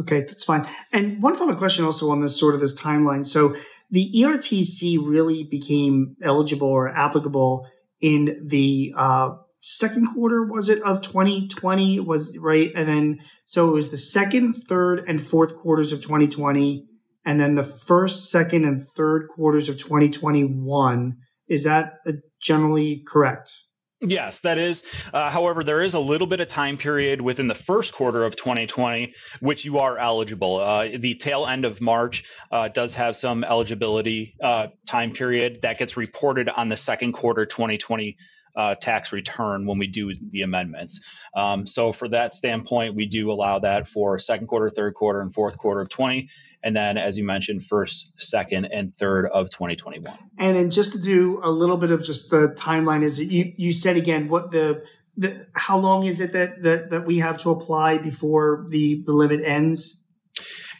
Okay, 0.00 0.20
that's 0.20 0.44
fine. 0.44 0.68
And 0.92 1.22
one 1.22 1.36
final 1.36 1.54
question 1.54 1.84
also 1.84 2.10
on 2.10 2.20
this 2.20 2.38
sort 2.38 2.54
of 2.54 2.60
this 2.60 2.78
timeline. 2.78 3.24
So 3.24 3.56
the 3.90 4.12
ERTC 4.14 4.98
really 5.06 5.44
became 5.44 6.16
eligible 6.22 6.68
or 6.68 6.88
applicable 6.88 7.66
in 8.00 8.46
the 8.46 8.92
uh, 8.96 9.30
second 9.64 10.08
quarter, 10.14 10.44
was 10.44 10.68
it, 10.68 10.82
of 10.82 11.00
2020? 11.00 12.00
Was 12.00 12.36
right. 12.38 12.70
And 12.74 12.88
then, 12.88 13.20
so 13.46 13.68
it 13.68 13.72
was 13.72 13.90
the 13.90 13.96
second, 13.96 14.54
third, 14.54 15.04
and 15.08 15.22
fourth 15.22 15.56
quarters 15.56 15.92
of 15.92 16.00
2020, 16.02 16.86
and 17.24 17.40
then 17.40 17.54
the 17.54 17.64
first, 17.64 18.30
second, 18.30 18.64
and 18.64 18.82
third 18.82 19.28
quarters 19.28 19.68
of 19.68 19.78
2021. 19.78 21.16
Is 21.48 21.64
that 21.64 21.94
uh, 22.06 22.12
generally 22.40 23.02
correct? 23.06 23.52
Yes, 24.00 24.40
that 24.40 24.58
is. 24.58 24.82
Uh, 25.12 25.30
however, 25.30 25.64
there 25.64 25.82
is 25.82 25.94
a 25.94 25.98
little 25.98 26.26
bit 26.26 26.40
of 26.40 26.48
time 26.48 26.76
period 26.76 27.20
within 27.20 27.48
the 27.48 27.54
first 27.54 27.94
quarter 27.94 28.24
of 28.24 28.36
2020 28.36 29.14
which 29.40 29.64
you 29.64 29.78
are 29.78 29.98
eligible. 29.98 30.56
Uh, 30.56 30.88
the 30.98 31.14
tail 31.14 31.46
end 31.46 31.64
of 31.64 31.80
March 31.80 32.24
uh, 32.50 32.68
does 32.68 32.94
have 32.94 33.16
some 33.16 33.44
eligibility 33.44 34.34
uh, 34.42 34.68
time 34.86 35.12
period 35.12 35.62
that 35.62 35.78
gets 35.78 35.96
reported 35.96 36.48
on 36.48 36.68
the 36.68 36.76
second 36.76 37.12
quarter 37.12 37.46
2020 37.46 38.16
uh, 38.56 38.74
tax 38.74 39.12
return 39.12 39.66
when 39.66 39.78
we 39.78 39.86
do 39.86 40.12
the 40.30 40.42
amendments. 40.42 41.00
Um, 41.34 41.66
so, 41.66 41.92
for 41.92 42.08
that 42.08 42.34
standpoint, 42.34 42.94
we 42.94 43.06
do 43.06 43.30
allow 43.30 43.58
that 43.60 43.88
for 43.88 44.18
second 44.18 44.46
quarter, 44.46 44.70
third 44.70 44.94
quarter, 44.94 45.20
and 45.20 45.32
fourth 45.32 45.58
quarter 45.58 45.80
of 45.80 45.88
20 45.88 46.28
and 46.64 46.74
then 46.74 46.96
as 46.96 47.16
you 47.16 47.24
mentioned 47.24 47.64
first 47.64 48.10
second 48.16 48.64
and 48.64 48.92
third 48.92 49.26
of 49.26 49.50
2021 49.50 50.16
and 50.38 50.56
then 50.56 50.70
just 50.70 50.92
to 50.92 50.98
do 50.98 51.38
a 51.44 51.50
little 51.50 51.76
bit 51.76 51.90
of 51.90 52.02
just 52.02 52.30
the 52.30 52.48
timeline 52.58 53.02
is 53.02 53.20
it 53.20 53.28
you 53.28 53.52
you 53.56 53.72
said 53.72 53.96
again 53.96 54.28
what 54.28 54.50
the 54.50 54.84
the 55.16 55.46
how 55.54 55.78
long 55.78 56.04
is 56.04 56.20
it 56.20 56.32
that 56.32 56.62
that, 56.62 56.90
that 56.90 57.06
we 57.06 57.18
have 57.18 57.38
to 57.38 57.50
apply 57.50 57.98
before 57.98 58.66
the 58.70 59.02
the 59.04 59.12
limit 59.12 59.40
ends 59.44 60.03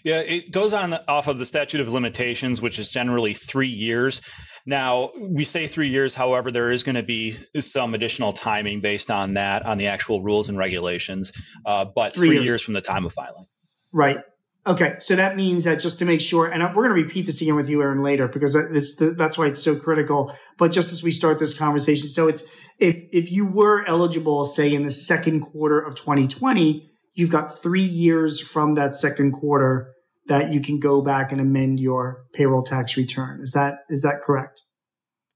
yeah, 0.05 0.19
it 0.19 0.53
goes 0.53 0.75
on 0.75 0.93
off 1.09 1.29
of 1.29 1.39
the 1.39 1.47
statute 1.47 1.81
of 1.81 1.89
limitations, 1.93 2.61
which 2.61 2.79
is 2.79 2.91
generally 2.91 3.33
three 3.33 3.69
years. 3.69 4.21
Now, 4.67 5.13
we 5.19 5.45
say 5.45 5.67
three 5.67 5.89
years, 5.89 6.15
however, 6.15 6.51
there 6.51 6.71
is 6.71 6.83
going 6.83 6.95
to 6.95 7.03
be 7.03 7.39
some 7.61 7.95
additional 7.95 8.35
timing 8.35 8.81
based 8.81 9.11
on 9.11 9.35
that, 9.35 9.65
on 9.65 9.79
the 9.79 9.89
actual 9.89 10.23
rules 10.23 10.49
and 10.51 10.59
regulations, 10.59 11.33
uh, 11.67 11.87
but 11.87 12.15
three, 12.15 12.29
three 12.29 12.37
years. 12.37 12.47
years. 12.47 12.63
from 12.63 12.75
the 12.75 12.81
time 12.83 13.07
of 13.07 13.13
filing. 13.15 13.47
Right. 13.93 14.21
Okay, 14.67 14.97
so 14.99 15.15
that 15.17 15.37
means 15.37 15.65
that 15.65 15.81
just 15.81 15.99
to 15.99 16.07
make 16.07 16.23
sure, 16.23 16.47
and 16.47 16.63
we're 16.75 16.89
going 16.89 16.97
to 16.97 17.03
repeat 17.03 17.27
this 17.27 17.43
again 17.43 17.55
with 17.55 17.69
you, 17.69 17.83
Aaron, 17.83 18.03
later 18.03 18.29
because 18.29 18.55
it's 18.55 18.97
the, 18.97 19.11
that's 19.11 19.37
why 19.37 19.47
it's 19.47 19.63
so 19.63 19.77
critical. 19.77 20.35
But 20.57 20.73
just 20.73 20.91
as 20.91 21.03
we 21.03 21.13
start 21.13 21.39
this 21.39 21.57
conversation, 21.57 22.09
so 22.09 22.29
it's 22.29 22.43
if 22.79 22.97
if 23.13 23.31
you 23.31 23.47
were 23.47 23.87
eligible, 23.87 24.47
say 24.47 24.73
in 24.73 24.83
the 24.83 24.91
second 24.91 25.41
quarter 25.41 25.79
of 25.79 25.95
2020, 25.95 26.91
you've 27.13 27.31
got 27.31 27.59
three 27.59 27.85
years 27.85 28.41
from 28.41 28.75
that 28.75 28.95
second 28.95 29.33
quarter 29.33 29.94
that 30.27 30.53
you 30.53 30.61
can 30.61 30.81
go 30.81 31.03
back 31.03 31.33
and 31.33 31.41
amend 31.41 31.81
your 31.81 32.25
payroll 32.33 32.63
tax 32.63 32.97
return. 32.97 33.41
Is 33.41 33.53
that 33.53 33.81
is 33.89 34.03
that 34.03 34.23
correct? 34.23 34.63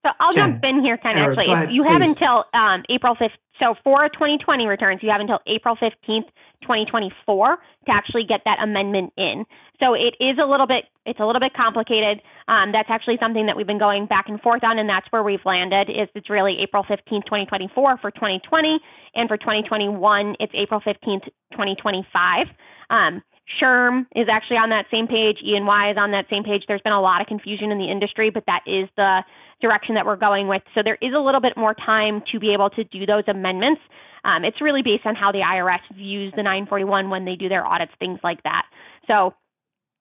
So 0.05 0.11
I'll 0.21 0.33
Ken, 0.33 0.53
jump 0.53 0.65
in 0.65 0.83
here, 0.83 0.97
Ken. 0.97 1.17
Actually, 1.17 1.53
ahead, 1.53 1.73
you 1.73 1.83
please. 1.83 1.89
have 1.89 2.03
until 2.03 2.45
um, 2.55 2.85
April 2.89 3.17
5th. 3.17 3.35
So 3.59 3.75
for 3.83 4.09
2020 4.09 4.67
returns, 4.67 5.01
you 5.03 5.11
have 5.11 5.21
until 5.21 5.41
April 5.47 5.77
15th 5.77 6.31
2024 6.63 7.57
to 7.87 7.93
actually 7.93 8.25
get 8.25 8.41
that 8.45 8.59
amendment 8.63 9.13
in. 9.17 9.45
So 9.81 9.95
it 9.95 10.15
is 10.21 10.39
a 10.43 10.47
little 10.47 10.67
bit 10.67 10.85
it's 11.05 11.21
a 11.21 11.27
little 11.27 11.41
bit 11.41 11.55
complicated. 11.55 12.23
Um, 12.47 12.73
that's 12.73 12.89
actually 12.91 13.17
something 13.21 13.47
that 13.47 13.57
we've 13.57 13.67
been 13.67 13.79
going 13.79 14.07
back 14.07 14.29
and 14.29 14.41
forth 14.41 14.63
on, 14.63 14.79
and 14.79 14.89
that's 14.89 15.07
where 15.11 15.23
we've 15.23 15.45
landed. 15.45 15.91
Is 15.91 16.09
it's 16.15 16.31
really 16.31 16.61
April 16.61 16.85
15th, 16.85 17.25
2024 17.25 17.99
for 17.99 18.11
2020, 18.11 18.79
and 19.15 19.29
for 19.29 19.37
2021 19.37 20.37
it's 20.39 20.53
April 20.55 20.81
15th, 20.81 21.27
2025. 21.53 22.47
Um, 22.91 23.23
SHRM 23.57 24.07
is 24.15 24.29
actually 24.31 24.59
on 24.59 24.71
that 24.71 24.87
same 24.91 25.07
page. 25.07 25.39
EY 25.43 25.91
is 25.91 25.97
on 25.97 26.11
that 26.13 26.27
same 26.31 26.45
page. 26.45 26.65
There's 26.69 26.83
been 26.83 26.93
a 26.93 27.01
lot 27.01 27.21
of 27.21 27.27
confusion 27.27 27.71
in 27.73 27.79
the 27.79 27.91
industry, 27.91 28.31
but 28.31 28.45
that 28.47 28.61
is 28.67 28.89
the 28.97 29.25
direction 29.61 29.95
that 29.95 30.05
we're 30.05 30.21
going 30.21 30.49
with. 30.49 30.63
So 30.75 30.83
there 30.85 30.99
is 31.01 31.13
a 31.17 31.21
little 31.21 31.41
bit 31.41 31.57
more 31.57 31.75
time 31.75 32.23
to 32.33 32.39
be 32.39 32.53
able 32.53 32.71
to 32.71 32.85
do 32.85 33.07
those 33.07 33.25
amendments. 33.27 33.81
Um, 34.25 34.45
it's 34.45 34.61
really 34.61 34.83
based 34.83 35.07
on 35.07 35.15
how 35.15 35.33
the 35.33 35.41
IRS 35.41 35.81
views 35.97 36.33
the 36.37 36.43
941 36.43 37.11
when 37.11 37.25
they 37.25 37.37
do 37.37 37.49
their 37.49 37.67
audits, 37.67 37.93
things 37.99 38.21
like 38.23 38.43
that. 38.43 38.67
So 39.07 39.35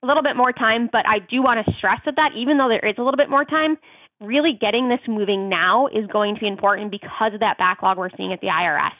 a 0.03 0.07
little 0.07 0.23
bit 0.23 0.35
more 0.35 0.51
time, 0.51 0.89
but 0.91 1.07
I 1.07 1.19
do 1.19 1.41
want 1.41 1.65
to 1.65 1.73
stress 1.77 2.01
that, 2.05 2.15
that 2.17 2.31
even 2.35 2.57
though 2.57 2.69
there 2.69 2.85
is 2.85 2.95
a 2.97 3.01
little 3.01 3.17
bit 3.17 3.29
more 3.29 3.45
time, 3.45 3.77
really 4.21 4.57
getting 4.59 4.89
this 4.89 4.99
moving 5.07 5.49
now 5.49 5.87
is 5.87 6.05
going 6.11 6.35
to 6.35 6.41
be 6.41 6.47
important 6.47 6.91
because 6.91 7.33
of 7.33 7.39
that 7.39 7.57
backlog 7.57 7.97
we're 7.97 8.09
seeing 8.17 8.33
at 8.33 8.41
the 8.41 8.47
IRS. 8.47 8.93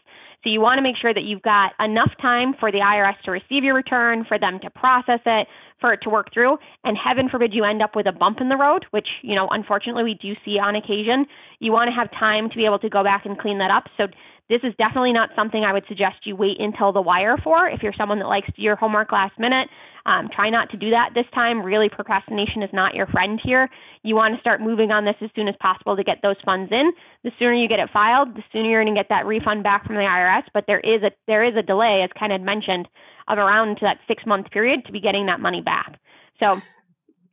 So 0.44 0.50
you 0.50 0.62
want 0.62 0.78
to 0.78 0.84
make 0.84 0.96
sure 0.96 1.14
that 1.14 1.24
you've 1.24 1.42
got 1.42 1.74
enough 1.80 2.12
time 2.22 2.54
for 2.60 2.72
the 2.72 2.78
IRS 2.78 3.20
to 3.26 3.32
receive 3.32 3.64
your 3.64 3.74
return, 3.74 4.24
for 4.28 4.38
them 4.38 4.60
to 4.62 4.70
process 4.70 5.20
it, 5.26 5.48
for 5.82 5.94
it 5.94 6.00
to 6.04 6.10
work 6.10 6.34
through, 6.34 6.58
and 6.84 6.98
heaven 6.98 7.30
forbid 7.30 7.54
you 7.54 7.64
end 7.64 7.82
up 7.82 7.96
with 7.96 8.08
a 8.08 8.12
bump 8.12 8.40
in 8.42 8.50
the 8.50 8.58
road, 8.58 8.86
which, 8.92 9.08
you 9.22 9.36
know, 9.36 9.48
unfortunately 9.52 10.04
we 10.04 10.14
do 10.16 10.34
see 10.46 10.58
on 10.60 10.76
occasion. 10.76 11.26
You 11.60 11.72
want 11.72 11.90
to 11.90 11.96
have 11.96 12.10
time 12.12 12.50
to 12.50 12.56
be 12.56 12.66
able 12.66 12.80
to 12.80 12.90
go 12.90 13.04
back 13.04 13.26
and 13.26 13.38
clean 13.38 13.58
that 13.60 13.72
up. 13.72 13.86
So 13.98 14.08
this 14.50 14.62
is 14.64 14.74
definitely 14.78 15.12
not 15.12 15.30
something 15.36 15.64
I 15.64 15.74
would 15.74 15.84
suggest 15.88 16.24
you 16.24 16.36
wait 16.36 16.60
until 16.60 16.94
the 16.94 17.02
wire 17.02 17.36
for. 17.44 17.68
If 17.68 17.84
you're 17.84 17.94
someone 17.98 18.20
that 18.20 18.28
likes 18.28 18.48
to 18.48 18.54
do 18.54 18.62
your 18.62 18.78
homework 18.78 19.12
last 19.12 19.38
minute, 19.38 19.68
um, 20.06 20.30
try 20.34 20.50
not 20.50 20.72
to 20.72 20.78
do 20.78 20.92
that 20.92 21.12
this 21.14 21.26
time. 21.36 21.62
Really, 21.62 21.90
procrastination 21.90 22.64
is 22.64 22.70
not 22.72 22.96
your 22.96 23.08
friend 23.08 23.42
here. 23.44 23.70
You 24.04 24.16
want 24.16 24.36
to 24.36 24.40
start 24.42 24.62
moving 24.62 24.90
on 24.90 25.04
this 25.04 25.16
as 25.22 25.30
soon 25.36 25.50
as 25.50 25.56
possible 25.60 25.98
to 25.98 26.04
get 26.04 26.20
those 26.24 26.38
funds 26.46 26.72
in. 26.72 26.94
The 27.26 27.32
sooner 27.38 27.54
you 27.54 27.68
get 27.68 27.80
it 27.80 27.90
filed, 27.92 28.36
the 28.36 28.44
sooner 28.54 28.70
you're 28.70 28.84
going 28.84 28.96
to 28.96 29.00
get 29.00 29.10
that 29.10 29.26
refund 29.26 29.64
back 29.64 29.86
from 29.86 29.96
the 29.96 30.02
IRS. 30.02 30.44
But 30.54 30.64
there 30.66 30.80
is 30.80 31.04
a 31.04 31.12
there 31.28 31.44
is 31.44 31.56
a 31.58 31.62
delay, 31.62 32.02
as 32.04 32.10
Ken 32.18 32.32
had 32.32 32.42
mentioned, 32.42 32.88
of 33.28 33.38
around 33.38 33.80
that 33.82 33.98
six 34.08 34.26
month 34.26 34.50
period 34.52 34.86
to 34.86 34.94
be 34.94 35.02
getting 35.02 35.26
that 35.26 35.42
money 35.42 35.62
back. 35.62 36.00
So, 36.42 36.62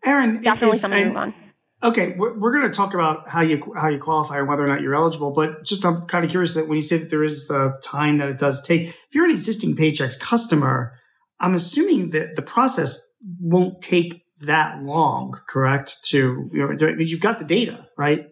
Aaron, 0.04 0.42
definitely 0.42 0.76
if, 0.76 0.82
something 0.82 1.00
to 1.00 1.08
move 1.10 1.16
on. 1.16 1.43
Okay, 1.84 2.14
we're, 2.16 2.38
we're 2.38 2.58
going 2.58 2.70
to 2.70 2.74
talk 2.74 2.94
about 2.94 3.28
how 3.28 3.42
you 3.42 3.62
how 3.76 3.88
you 3.88 3.98
qualify 3.98 4.38
and 4.38 4.48
whether 4.48 4.64
or 4.64 4.68
not 4.68 4.80
you're 4.80 4.94
eligible. 4.94 5.32
But 5.32 5.64
just 5.64 5.84
I'm 5.84 6.06
kind 6.06 6.24
of 6.24 6.30
curious 6.30 6.54
that 6.54 6.66
when 6.66 6.76
you 6.76 6.82
say 6.82 6.96
that 6.96 7.10
there 7.10 7.22
is 7.22 7.46
the 7.46 7.78
time 7.82 8.16
that 8.18 8.30
it 8.30 8.38
does 8.38 8.66
take, 8.66 8.88
if 8.88 9.08
you're 9.12 9.26
an 9.26 9.30
existing 9.30 9.76
Paychex 9.76 10.18
customer, 10.18 10.98
I'm 11.40 11.52
assuming 11.52 12.10
that 12.10 12.36
the 12.36 12.42
process 12.42 13.06
won't 13.38 13.82
take 13.82 14.22
that 14.40 14.82
long, 14.82 15.38
correct? 15.46 15.98
To 16.06 16.48
you 16.50 16.76
know, 16.76 16.88
you've 16.98 17.20
got 17.20 17.38
the 17.38 17.44
data, 17.44 17.86
right? 17.98 18.28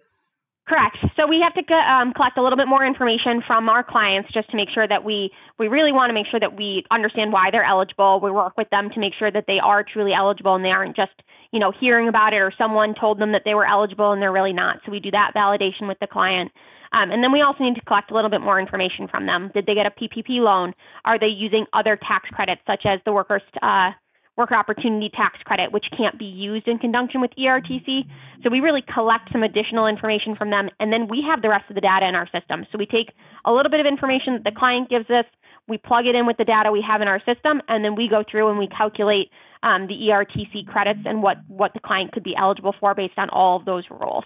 Correct. 0.66 0.96
So 1.16 1.26
we 1.26 1.42
have 1.42 1.52
to 1.54 1.74
um, 1.74 2.14
collect 2.14 2.38
a 2.38 2.42
little 2.42 2.56
bit 2.56 2.68
more 2.68 2.86
information 2.86 3.42
from 3.46 3.68
our 3.68 3.84
clients 3.84 4.30
just 4.32 4.48
to 4.50 4.56
make 4.56 4.70
sure 4.72 4.88
that 4.88 5.04
we 5.04 5.30
we 5.58 5.68
really 5.68 5.92
want 5.92 6.08
to 6.08 6.14
make 6.14 6.26
sure 6.30 6.40
that 6.40 6.56
we 6.56 6.84
understand 6.90 7.32
why 7.32 7.50
they're 7.50 7.64
eligible. 7.64 8.20
We 8.22 8.30
work 8.30 8.56
with 8.56 8.70
them 8.70 8.88
to 8.94 9.00
make 9.00 9.12
sure 9.18 9.30
that 9.30 9.44
they 9.46 9.58
are 9.62 9.84
truly 9.84 10.12
eligible 10.16 10.54
and 10.54 10.64
they 10.64 10.70
aren't 10.70 10.96
just 10.96 11.12
you 11.52 11.60
know, 11.60 11.72
hearing 11.78 12.08
about 12.08 12.32
it 12.32 12.38
or 12.38 12.52
someone 12.56 12.94
told 12.98 13.18
them 13.18 13.32
that 13.32 13.42
they 13.44 13.54
were 13.54 13.66
eligible 13.66 14.12
and 14.12 14.20
they're 14.20 14.32
really 14.32 14.52
not. 14.52 14.78
So 14.84 14.90
we 14.90 15.00
do 15.00 15.10
that 15.10 15.32
validation 15.36 15.86
with 15.86 15.98
the 16.00 16.06
client. 16.06 16.50
Um, 16.92 17.10
and 17.10 17.22
then 17.22 17.32
we 17.32 17.40
also 17.40 17.64
need 17.64 17.74
to 17.76 17.80
collect 17.82 18.10
a 18.10 18.14
little 18.14 18.30
bit 18.30 18.40
more 18.40 18.60
information 18.60 19.08
from 19.08 19.26
them. 19.26 19.50
Did 19.54 19.66
they 19.66 19.74
get 19.74 19.86
a 19.86 19.90
PPP 19.90 20.40
loan? 20.40 20.74
Are 21.04 21.18
they 21.18 21.28
using 21.28 21.66
other 21.72 21.96
tax 21.96 22.28
credits 22.30 22.60
such 22.66 22.82
as 22.84 23.00
the 23.04 23.12
workers 23.12 23.42
uh, 23.62 23.92
worker 24.36 24.54
opportunity 24.54 25.10
tax 25.14 25.38
credit, 25.44 25.72
which 25.72 25.86
can't 25.96 26.18
be 26.18 26.24
used 26.24 26.66
in 26.68 26.78
conjunction 26.78 27.20
with 27.20 27.30
ERTC? 27.38 28.04
So 28.42 28.50
we 28.50 28.60
really 28.60 28.82
collect 28.82 29.30
some 29.32 29.42
additional 29.42 29.86
information 29.86 30.34
from 30.34 30.50
them, 30.50 30.70
and 30.80 30.92
then 30.92 31.08
we 31.08 31.22
have 31.28 31.42
the 31.42 31.48
rest 31.48 31.68
of 31.68 31.74
the 31.74 31.80
data 31.80 32.06
in 32.08 32.14
our 32.14 32.28
system. 32.28 32.66
So 32.72 32.78
we 32.78 32.86
take 32.86 33.12
a 33.44 33.52
little 33.52 33.70
bit 33.70 33.80
of 33.80 33.86
information 33.86 34.34
that 34.34 34.44
the 34.44 34.58
client 34.58 34.88
gives 34.88 35.08
us, 35.10 35.24
we 35.68 35.78
plug 35.78 36.06
it 36.06 36.14
in 36.14 36.26
with 36.26 36.38
the 36.38 36.44
data 36.44 36.72
we 36.72 36.84
have 36.86 37.00
in 37.00 37.08
our 37.08 37.20
system, 37.20 37.60
and 37.68 37.84
then 37.84 37.94
we 37.94 38.08
go 38.08 38.24
through 38.28 38.48
and 38.48 38.58
we 38.58 38.68
calculate 38.68 39.30
um, 39.62 39.86
the 39.86 39.94
ERTC 39.94 40.66
credits 40.66 41.00
and 41.04 41.22
what, 41.22 41.36
what 41.46 41.72
the 41.74 41.80
client 41.80 42.12
could 42.12 42.24
be 42.24 42.34
eligible 42.36 42.74
for 42.80 42.94
based 42.94 43.18
on 43.18 43.28
all 43.30 43.56
of 43.56 43.64
those 43.64 43.84
rules. 43.90 44.24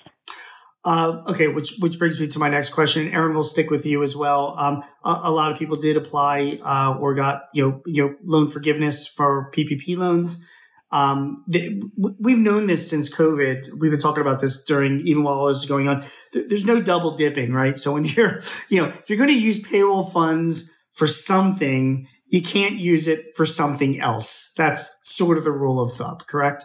Uh, 0.87 1.25
okay, 1.27 1.49
which 1.49 1.79
which 1.81 1.99
brings 1.99 2.21
me 2.21 2.29
to 2.29 2.39
my 2.39 2.49
next 2.49 2.71
question. 2.71 3.09
Aaron, 3.09 3.35
will 3.35 3.43
stick 3.43 3.71
with 3.71 3.85
you 3.85 4.05
as 4.05 4.15
well. 4.15 4.55
Um, 4.57 4.85
a, 5.05 5.23
a, 5.25 5.33
lot 5.33 5.51
of 5.51 5.59
people 5.59 5.75
did 5.75 5.97
apply 5.97 6.61
uh, 6.63 6.97
or 7.01 7.13
got 7.17 7.47
you 7.53 7.69
know 7.69 7.83
you 7.87 8.07
know 8.07 8.15
loan 8.23 8.47
forgiveness 8.47 9.05
for 9.05 9.51
PPP 9.51 9.97
loans. 9.97 10.47
Um, 10.93 11.45
we've 11.99 12.39
known 12.39 12.69
this 12.69 12.89
since 12.89 13.13
COVID. 13.13 13.73
We've 13.77 13.91
been 13.91 13.99
talking 13.99 14.21
about 14.21 14.41
this 14.41 14.63
during 14.63 15.01
even 15.01 15.25
while 15.25 15.41
all 15.41 15.49
this 15.49 15.57
is 15.57 15.67
going 15.67 15.89
on. 15.89 16.05
There's 16.33 16.65
no 16.65 16.81
double 16.81 17.11
dipping, 17.11 17.53
right? 17.53 17.77
So 17.77 17.95
when 17.95 18.05
you're 18.17 18.39
you 18.69 18.81
know 18.81 18.87
if 18.91 19.11
you're 19.11 19.19
going 19.19 19.31
to 19.31 19.37
use 19.37 19.61
payroll 19.61 20.05
funds 20.05 20.73
for 20.93 21.09
something, 21.09 22.07
you 22.29 22.43
can't 22.43 22.77
use 22.77 23.09
it 23.09 23.37
for 23.37 23.45
something 23.45 23.99
else. 23.99 24.53
That's 24.57 25.01
sort 25.03 25.37
of 25.37 25.43
the 25.43 25.51
rule 25.51 25.81
of 25.81 25.95
thumb, 25.95 26.19
correct? 26.29 26.65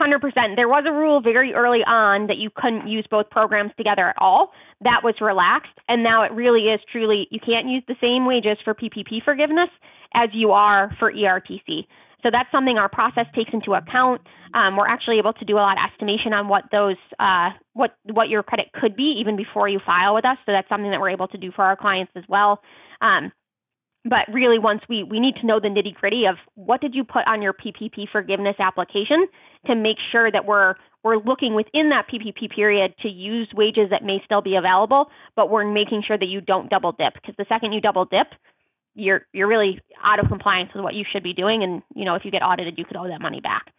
100%. 0.00 0.56
There 0.56 0.68
was 0.68 0.84
a 0.86 0.92
rule 0.92 1.20
very 1.20 1.54
early 1.54 1.80
on 1.86 2.26
that 2.26 2.36
you 2.36 2.50
couldn't 2.54 2.88
use 2.88 3.06
both 3.10 3.30
programs 3.30 3.72
together 3.76 4.08
at 4.08 4.16
all. 4.18 4.52
That 4.80 5.00
was 5.04 5.14
relaxed. 5.20 5.78
And 5.88 6.02
now 6.02 6.24
it 6.24 6.32
really 6.32 6.68
is 6.68 6.80
truly, 6.90 7.28
you 7.30 7.40
can't 7.40 7.68
use 7.68 7.82
the 7.86 7.96
same 8.00 8.26
wages 8.26 8.58
for 8.64 8.74
PPP 8.74 9.22
forgiveness 9.24 9.70
as 10.14 10.30
you 10.32 10.52
are 10.52 10.94
for 10.98 11.12
ERTC. 11.12 11.86
So 12.22 12.30
that's 12.30 12.50
something 12.52 12.78
our 12.78 12.88
process 12.88 13.26
takes 13.34 13.50
into 13.52 13.74
account. 13.74 14.22
Um, 14.54 14.76
we're 14.76 14.86
actually 14.86 15.18
able 15.18 15.32
to 15.34 15.44
do 15.44 15.54
a 15.56 15.64
lot 15.64 15.76
of 15.76 15.90
estimation 15.90 16.32
on 16.32 16.48
what 16.48 16.64
those, 16.70 16.96
uh, 17.18 17.50
what 17.72 17.96
what 18.04 18.28
your 18.28 18.44
credit 18.44 18.66
could 18.72 18.94
be 18.94 19.16
even 19.18 19.36
before 19.36 19.68
you 19.68 19.80
file 19.84 20.14
with 20.14 20.24
us. 20.24 20.36
So 20.46 20.52
that's 20.52 20.68
something 20.68 20.90
that 20.92 21.00
we're 21.00 21.10
able 21.10 21.26
to 21.28 21.38
do 21.38 21.50
for 21.50 21.64
our 21.64 21.76
clients 21.76 22.12
as 22.14 22.22
well. 22.28 22.60
Um, 23.00 23.32
but 24.04 24.26
really 24.32 24.58
once 24.58 24.82
we, 24.88 25.04
we 25.04 25.20
need 25.20 25.36
to 25.36 25.46
know 25.46 25.60
the 25.60 25.68
nitty 25.68 25.94
gritty 25.94 26.24
of 26.28 26.36
what 26.54 26.80
did 26.80 26.94
you 26.94 27.04
put 27.04 27.26
on 27.26 27.42
your 27.42 27.52
PPP 27.52 28.08
forgiveness 28.10 28.56
application 28.58 29.26
to 29.66 29.74
make 29.74 29.96
sure 30.10 30.30
that 30.30 30.44
we're 30.44 30.74
we're 31.04 31.16
looking 31.16 31.54
within 31.54 31.90
that 31.90 32.06
PPP 32.08 32.54
period 32.54 32.94
to 33.02 33.08
use 33.08 33.48
wages 33.54 33.90
that 33.90 34.04
may 34.04 34.18
still 34.24 34.40
be 34.40 34.54
available, 34.54 35.06
but 35.34 35.50
we're 35.50 35.66
making 35.66 36.04
sure 36.06 36.16
that 36.16 36.26
you 36.26 36.40
don't 36.40 36.70
double 36.70 36.92
dip 36.92 37.14
because 37.14 37.34
the 37.36 37.46
second 37.48 37.72
you 37.72 37.80
double 37.80 38.04
dip, 38.04 38.28
you're 38.94 39.22
you're 39.32 39.48
really 39.48 39.80
out 40.04 40.20
of 40.20 40.28
compliance 40.28 40.70
with 40.74 40.84
what 40.84 40.94
you 40.94 41.04
should 41.12 41.22
be 41.22 41.32
doing, 41.32 41.62
and 41.62 41.82
you 41.94 42.04
know 42.04 42.14
if 42.14 42.24
you 42.24 42.30
get 42.30 42.42
audited, 42.42 42.74
you 42.78 42.84
could 42.84 42.96
owe 42.96 43.08
that 43.08 43.20
money 43.20 43.40
back. 43.40 43.72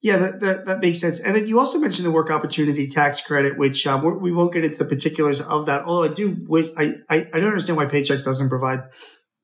Yeah, 0.00 0.18
that, 0.18 0.40
that, 0.40 0.66
that, 0.66 0.80
makes 0.80 1.00
sense. 1.00 1.18
And 1.18 1.34
then 1.34 1.48
you 1.48 1.58
also 1.58 1.78
mentioned 1.78 2.06
the 2.06 2.12
work 2.12 2.30
opportunity 2.30 2.86
tax 2.86 3.20
credit, 3.20 3.58
which 3.58 3.84
um, 3.84 4.20
we 4.20 4.30
won't 4.30 4.52
get 4.52 4.62
into 4.64 4.78
the 4.78 4.84
particulars 4.84 5.40
of 5.40 5.66
that. 5.66 5.82
Although 5.82 6.08
I 6.08 6.14
do 6.14 6.36
wish, 6.46 6.66
I, 6.76 6.94
I, 7.10 7.26
I 7.32 7.40
don't 7.40 7.48
understand 7.48 7.76
why 7.76 7.86
Paychex 7.86 8.24
doesn't 8.24 8.48
provide 8.48 8.84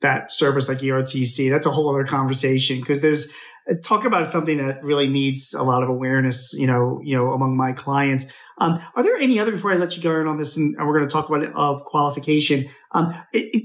that 0.01 0.33
service 0.33 0.69
like 0.69 0.79
ERTC. 0.79 1.51
That's 1.51 1.67
a 1.67 1.71
whole 1.71 1.91
other 1.91 2.05
conversation 2.05 2.79
because 2.79 3.01
there's 3.01 3.33
talk 3.83 4.05
about 4.05 4.27
something 4.27 4.59
that 4.59 4.83
really 4.83 5.09
needs 5.09 5.55
a 5.55 5.63
lot 5.63 5.83
of 5.83 5.89
awareness, 5.89 6.53
you 6.53 6.67
know, 6.67 7.01
you 7.03 7.17
know, 7.17 7.33
among 7.33 7.57
my 7.57 7.73
clients. 7.73 8.27
Um, 8.59 8.81
are 8.95 9.03
there 9.03 9.17
any 9.17 9.39
other 9.39 9.53
before 9.53 9.73
I 9.73 9.77
let 9.77 9.97
you 9.97 10.03
go 10.03 10.29
on 10.29 10.37
this, 10.37 10.57
and, 10.57 10.77
and 10.77 10.87
we're 10.87 10.97
going 10.97 11.09
to 11.09 11.13
talk 11.13 11.29
about 11.29 11.45
uh, 11.55 11.83
qualification? 11.85 12.69
Um, 12.93 13.15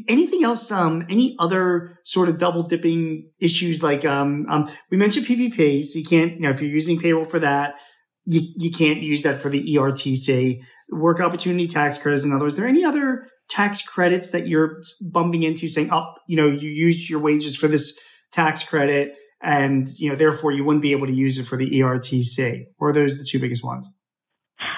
anything 0.08 0.44
else? 0.44 0.72
Um, 0.72 1.06
any 1.10 1.36
other 1.38 1.98
sort 2.04 2.30
of 2.30 2.38
double 2.38 2.64
dipping 2.64 3.30
issues? 3.40 3.84
Like 3.84 4.06
um, 4.06 4.46
um, 4.50 4.70
we 4.90 4.98
mentioned 4.98 5.26
PPP, 5.26 5.84
so 5.86 6.00
you 6.00 6.06
can't, 6.06 6.34
you 6.34 6.42
know, 6.42 6.50
if 6.50 6.62
you're 6.62 6.72
using 6.72 7.00
payroll 7.00 7.26
for 7.26 7.40
that, 7.40 7.76
you 8.26 8.42
you 8.56 8.72
can't 8.72 9.02
use 9.02 9.22
that 9.24 9.42
for 9.42 9.50
the 9.50 9.76
ERTC. 9.76 10.62
Work 10.92 11.20
opportunity 11.20 11.68
tax 11.68 11.98
credits. 11.98 12.26
In 12.26 12.32
other 12.32 12.46
words, 12.46 12.58
are 12.58 12.62
there 12.62 12.70
any 12.70 12.86
other 12.86 13.28
tax 13.50 13.82
credits 13.82 14.32
that 14.32 14.48
you're 14.48 14.82
bumping 15.12 15.44
into, 15.44 15.68
saying, 15.68 15.90
"Oh, 15.92 16.14
you 16.28 16.38
know, 16.38 16.48
you 16.48 16.70
used 16.70 17.10
your 17.10 17.20
wages 17.20 17.58
for 17.58 17.68
this 17.68 18.00
tax 18.32 18.64
credit." 18.64 19.14
And 19.42 19.88
you 19.98 20.10
know 20.10 20.16
therefore 20.16 20.52
you 20.52 20.64
wouldn't 20.64 20.82
be 20.82 20.92
able 20.92 21.08
to 21.08 21.14
use 21.14 21.38
it 21.38 21.46
for 21.46 21.58
the 21.58 21.70
ERTC. 21.80 22.66
Or 22.78 22.90
are 22.90 22.94
those 22.94 23.18
the 23.18 23.26
two 23.26 23.40
biggest 23.40 23.64
ones? 23.64 23.90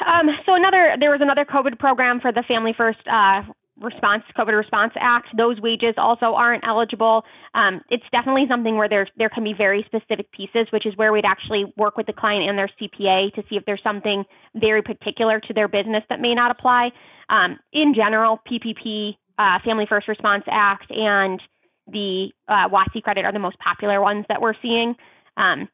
Um, 0.05 0.27
so 0.45 0.53
another 0.53 0.95
there 0.99 1.11
was 1.11 1.21
another 1.21 1.45
COVID 1.45 1.79
program 1.79 2.19
for 2.19 2.31
the 2.31 2.43
Family 2.47 2.73
First 2.77 2.99
uh, 3.11 3.43
response 3.81 4.23
COVID 4.37 4.57
response 4.57 4.93
act, 4.99 5.27
those 5.35 5.59
wages 5.59 5.95
also 5.97 6.33
aren't 6.35 6.65
eligible. 6.65 7.23
Um, 7.53 7.81
it's 7.89 8.03
definitely 8.11 8.45
something 8.47 8.77
where 8.77 8.87
there 8.87 9.07
there 9.17 9.29
can 9.29 9.43
be 9.43 9.53
very 9.53 9.83
specific 9.85 10.31
pieces, 10.31 10.67
which 10.71 10.85
is 10.85 10.95
where 10.95 11.11
we'd 11.11 11.25
actually 11.25 11.65
work 11.77 11.97
with 11.97 12.05
the 12.05 12.13
client 12.13 12.47
and 12.47 12.57
their 12.57 12.69
CPA 12.79 13.33
to 13.33 13.43
see 13.49 13.55
if 13.55 13.65
there's 13.65 13.83
something 13.83 14.23
very 14.55 14.81
particular 14.81 15.39
to 15.39 15.53
their 15.53 15.67
business 15.67 16.03
that 16.09 16.19
may 16.19 16.33
not 16.33 16.51
apply. 16.51 16.91
Um, 17.29 17.59
in 17.73 17.93
general, 17.95 18.39
PPP, 18.49 19.15
uh, 19.37 19.59
Family 19.65 19.85
First 19.87 20.07
Response 20.07 20.43
Act, 20.47 20.91
and 20.91 21.41
the 21.88 22.31
uh, 22.47 22.69
WOTC 22.69 23.03
credit 23.03 23.25
are 23.25 23.33
the 23.33 23.39
most 23.39 23.57
popular 23.59 24.01
ones 24.01 24.25
that 24.29 24.41
we're 24.41 24.55
seeing. 24.61 24.95
Um, 25.38 25.69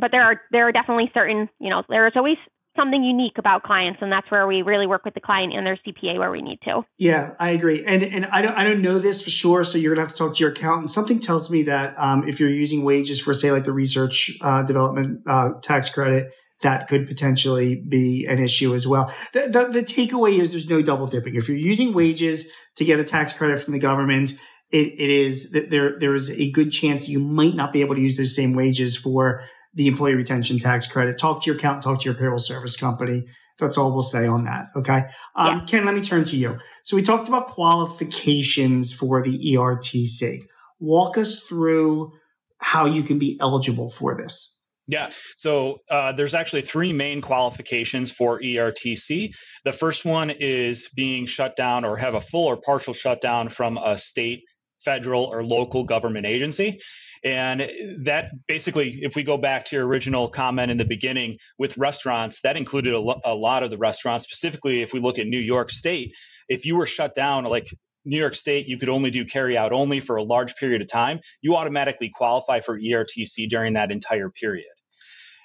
but 0.00 0.10
there 0.10 0.22
are 0.22 0.40
there 0.52 0.68
are 0.68 0.72
definitely 0.72 1.10
certain 1.12 1.48
you 1.60 1.70
know 1.70 1.82
there 1.88 2.06
is 2.06 2.12
always 2.16 2.36
something 2.76 3.02
unique 3.02 3.38
about 3.38 3.64
clients 3.64 3.98
and 4.00 4.12
that's 4.12 4.30
where 4.30 4.46
we 4.46 4.62
really 4.62 4.86
work 4.86 5.04
with 5.04 5.12
the 5.12 5.20
client 5.20 5.52
and 5.52 5.66
their 5.66 5.76
CPA 5.84 6.16
where 6.18 6.30
we 6.30 6.40
need 6.40 6.60
to. 6.62 6.82
Yeah, 6.96 7.34
I 7.40 7.50
agree. 7.50 7.84
And 7.84 8.02
and 8.02 8.26
I 8.26 8.40
don't 8.40 8.54
I 8.54 8.64
don't 8.64 8.80
know 8.80 8.98
this 8.98 9.22
for 9.22 9.30
sure, 9.30 9.64
so 9.64 9.78
you're 9.78 9.94
gonna 9.94 10.06
have 10.06 10.14
to 10.14 10.18
talk 10.18 10.34
to 10.36 10.40
your 10.40 10.52
accountant. 10.52 10.90
Something 10.90 11.18
tells 11.18 11.50
me 11.50 11.62
that 11.64 11.94
um, 11.98 12.26
if 12.28 12.38
you're 12.38 12.50
using 12.50 12.84
wages 12.84 13.20
for 13.20 13.34
say 13.34 13.50
like 13.50 13.64
the 13.64 13.72
research 13.72 14.30
uh, 14.40 14.62
development 14.62 15.22
uh, 15.26 15.50
tax 15.60 15.90
credit, 15.90 16.32
that 16.62 16.88
could 16.88 17.06
potentially 17.06 17.76
be 17.76 18.26
an 18.26 18.38
issue 18.38 18.74
as 18.74 18.86
well. 18.86 19.12
The, 19.32 19.48
the, 19.48 19.80
the 19.80 19.80
takeaway 19.80 20.38
is 20.38 20.50
there's 20.50 20.68
no 20.68 20.82
double 20.82 21.06
dipping. 21.06 21.36
If 21.36 21.48
you're 21.48 21.56
using 21.56 21.92
wages 21.92 22.50
to 22.76 22.84
get 22.84 22.98
a 22.98 23.04
tax 23.04 23.32
credit 23.32 23.60
from 23.60 23.72
the 23.72 23.78
government, 23.78 24.32
it, 24.70 24.94
it 24.98 25.10
is 25.10 25.52
that 25.52 25.70
there 25.70 25.98
there 25.98 26.14
is 26.14 26.30
a 26.30 26.50
good 26.50 26.70
chance 26.70 27.08
you 27.08 27.18
might 27.18 27.54
not 27.54 27.72
be 27.72 27.80
able 27.80 27.94
to 27.94 28.00
use 28.00 28.16
those 28.16 28.34
same 28.34 28.54
wages 28.54 28.96
for 28.96 29.42
the 29.74 29.86
employee 29.86 30.14
retention 30.14 30.58
tax 30.58 30.86
credit. 30.86 31.18
Talk 31.18 31.42
to 31.42 31.50
your 31.50 31.58
accountant, 31.58 31.84
talk 31.84 32.00
to 32.00 32.04
your 32.06 32.14
payroll 32.14 32.38
service 32.38 32.76
company. 32.76 33.24
That's 33.58 33.76
all 33.76 33.92
we'll 33.92 34.02
say 34.02 34.26
on 34.26 34.44
that. 34.44 34.66
Okay. 34.76 35.04
Um, 35.34 35.58
yeah. 35.58 35.64
Ken, 35.66 35.84
let 35.84 35.94
me 35.94 36.00
turn 36.00 36.24
to 36.24 36.36
you. 36.36 36.58
So 36.84 36.96
we 36.96 37.02
talked 37.02 37.28
about 37.28 37.46
qualifications 37.46 38.92
for 38.92 39.22
the 39.22 39.54
ERTC. 39.54 40.42
Walk 40.80 41.18
us 41.18 41.42
through 41.42 42.12
how 42.60 42.86
you 42.86 43.02
can 43.02 43.18
be 43.18 43.36
eligible 43.40 43.90
for 43.90 44.16
this. 44.16 44.56
Yeah, 44.90 45.10
so 45.36 45.80
uh, 45.90 46.12
there's 46.12 46.32
actually 46.32 46.62
three 46.62 46.94
main 46.94 47.20
qualifications 47.20 48.10
for 48.10 48.40
ERTC. 48.40 49.32
The 49.66 49.72
first 49.72 50.06
one 50.06 50.30
is 50.30 50.88
being 50.96 51.26
shut 51.26 51.56
down 51.56 51.84
or 51.84 51.98
have 51.98 52.14
a 52.14 52.22
full 52.22 52.46
or 52.46 52.56
partial 52.56 52.94
shutdown 52.94 53.50
from 53.50 53.76
a 53.76 53.98
state, 53.98 54.44
federal, 54.84 55.24
or 55.24 55.44
local 55.44 55.84
government 55.84 56.26
agency. 56.26 56.80
And 57.24 57.68
that 58.04 58.30
basically, 58.46 59.00
if 59.02 59.16
we 59.16 59.24
go 59.24 59.36
back 59.36 59.64
to 59.66 59.76
your 59.76 59.86
original 59.86 60.28
comment 60.28 60.70
in 60.70 60.78
the 60.78 60.84
beginning 60.84 61.38
with 61.58 61.76
restaurants, 61.76 62.40
that 62.42 62.56
included 62.56 62.94
a, 62.94 63.00
lo- 63.00 63.20
a 63.24 63.34
lot 63.34 63.62
of 63.62 63.70
the 63.70 63.78
restaurants. 63.78 64.24
Specifically, 64.24 64.82
if 64.82 64.92
we 64.92 65.00
look 65.00 65.18
at 65.18 65.26
New 65.26 65.40
York 65.40 65.70
State, 65.70 66.14
if 66.48 66.64
you 66.64 66.76
were 66.76 66.86
shut 66.86 67.16
down, 67.16 67.44
like 67.44 67.66
New 68.04 68.16
York 68.16 68.34
State, 68.34 68.68
you 68.68 68.78
could 68.78 68.88
only 68.88 69.10
do 69.10 69.24
carry 69.24 69.56
out 69.56 69.72
only 69.72 70.00
for 70.00 70.16
a 70.16 70.22
large 70.22 70.54
period 70.56 70.80
of 70.80 70.88
time, 70.88 71.20
you 71.42 71.56
automatically 71.56 72.08
qualify 72.08 72.60
for 72.60 72.78
ERTC 72.78 73.48
during 73.48 73.74
that 73.74 73.90
entire 73.90 74.30
period. 74.30 74.66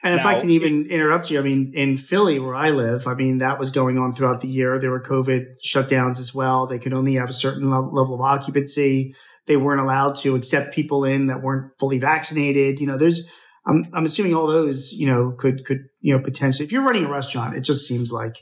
And 0.03 0.15
if 0.15 0.23
now, 0.23 0.31
I 0.31 0.39
can 0.39 0.49
even 0.49 0.85
interrupt 0.87 1.31
you, 1.31 1.39
I 1.39 1.43
mean, 1.43 1.71
in 1.73 1.95
Philly, 1.95 2.37
where 2.37 2.55
I 2.55 2.71
live, 2.71 3.07
I 3.07 3.15
mean, 3.15 3.37
that 3.37 3.57
was 3.57 3.71
going 3.71 3.97
on 3.97 4.11
throughout 4.11 4.41
the 4.41 4.49
year. 4.49 4.77
There 4.77 4.91
were 4.91 5.01
COVID 5.01 5.55
shutdowns 5.65 6.19
as 6.19 6.35
well. 6.35 6.67
They 6.67 6.77
could 6.77 6.91
only 6.91 7.13
have 7.15 7.29
a 7.29 7.33
certain 7.33 7.69
level 7.71 8.13
of 8.13 8.19
occupancy 8.19 9.15
they 9.45 9.57
weren't 9.57 9.81
allowed 9.81 10.15
to 10.15 10.35
accept 10.35 10.73
people 10.73 11.03
in 11.03 11.27
that 11.27 11.41
weren't 11.41 11.71
fully 11.79 11.99
vaccinated. 11.99 12.79
You 12.79 12.87
know, 12.87 12.97
there's, 12.97 13.27
I'm, 13.65 13.85
I'm 13.93 14.05
assuming 14.05 14.35
all 14.35 14.47
those, 14.47 14.93
you 14.93 15.07
know, 15.07 15.31
could, 15.31 15.65
could, 15.65 15.79
you 16.01 16.15
know, 16.15 16.23
potentially, 16.23 16.65
if 16.65 16.71
you're 16.71 16.85
running 16.85 17.05
a 17.05 17.09
restaurant, 17.09 17.55
it 17.55 17.61
just 17.61 17.85
seems 17.87 18.11
like 18.11 18.35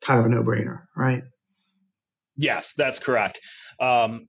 kind 0.00 0.18
of 0.18 0.26
a 0.26 0.28
no 0.28 0.42
brainer, 0.42 0.82
right? 0.96 1.22
Yes, 2.36 2.72
that's 2.76 2.98
correct. 2.98 3.40
Um, 3.78 4.26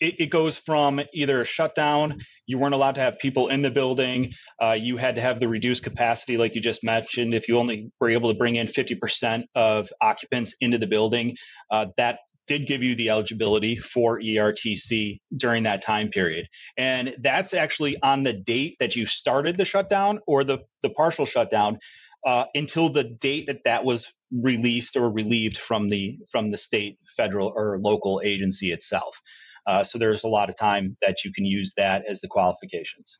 it, 0.00 0.20
it, 0.20 0.26
goes 0.30 0.56
from 0.56 1.00
either 1.12 1.40
a 1.40 1.44
shutdown, 1.44 2.20
you 2.46 2.58
weren't 2.58 2.74
allowed 2.74 2.96
to 2.96 3.00
have 3.00 3.18
people 3.18 3.48
in 3.48 3.62
the 3.62 3.70
building, 3.70 4.32
uh, 4.62 4.72
you 4.78 4.96
had 4.96 5.14
to 5.16 5.20
have 5.20 5.40
the 5.40 5.48
reduced 5.48 5.82
capacity, 5.82 6.36
like 6.36 6.54
you 6.54 6.60
just 6.60 6.84
mentioned. 6.84 7.34
If 7.34 7.48
you 7.48 7.58
only 7.58 7.90
were 8.00 8.10
able 8.10 8.32
to 8.32 8.38
bring 8.38 8.56
in 8.56 8.66
50% 8.66 9.44
of 9.54 9.88
occupants 10.00 10.54
into 10.60 10.78
the 10.78 10.86
building, 10.86 11.36
uh, 11.70 11.86
that 11.96 12.18
did 12.48 12.66
give 12.66 12.82
you 12.82 12.94
the 12.94 13.08
eligibility 13.08 13.76
for 13.76 14.20
ERTC 14.20 15.18
during 15.36 15.62
that 15.62 15.82
time 15.82 16.08
period. 16.08 16.48
And 16.76 17.14
that's 17.20 17.54
actually 17.54 17.96
on 18.02 18.24
the 18.24 18.32
date 18.32 18.76
that 18.80 18.96
you 18.96 19.06
started 19.06 19.56
the 19.56 19.64
shutdown 19.64 20.18
or 20.26 20.44
the, 20.44 20.58
the 20.82 20.90
partial 20.90 21.24
shutdown 21.24 21.78
uh, 22.26 22.46
until 22.54 22.88
the 22.88 23.04
date 23.04 23.46
that 23.46 23.64
that 23.64 23.84
was 23.84 24.12
released 24.32 24.96
or 24.96 25.10
relieved 25.10 25.58
from 25.58 25.88
the 25.88 26.18
from 26.30 26.50
the 26.50 26.58
state, 26.58 26.98
federal, 27.16 27.52
or 27.54 27.78
local 27.78 28.20
agency 28.24 28.72
itself. 28.72 29.20
Uh, 29.66 29.84
so 29.84 29.98
there's 29.98 30.24
a 30.24 30.28
lot 30.28 30.48
of 30.48 30.56
time 30.56 30.96
that 31.02 31.24
you 31.24 31.32
can 31.32 31.44
use 31.44 31.72
that 31.76 32.04
as 32.08 32.20
the 32.20 32.28
qualifications. 32.28 33.16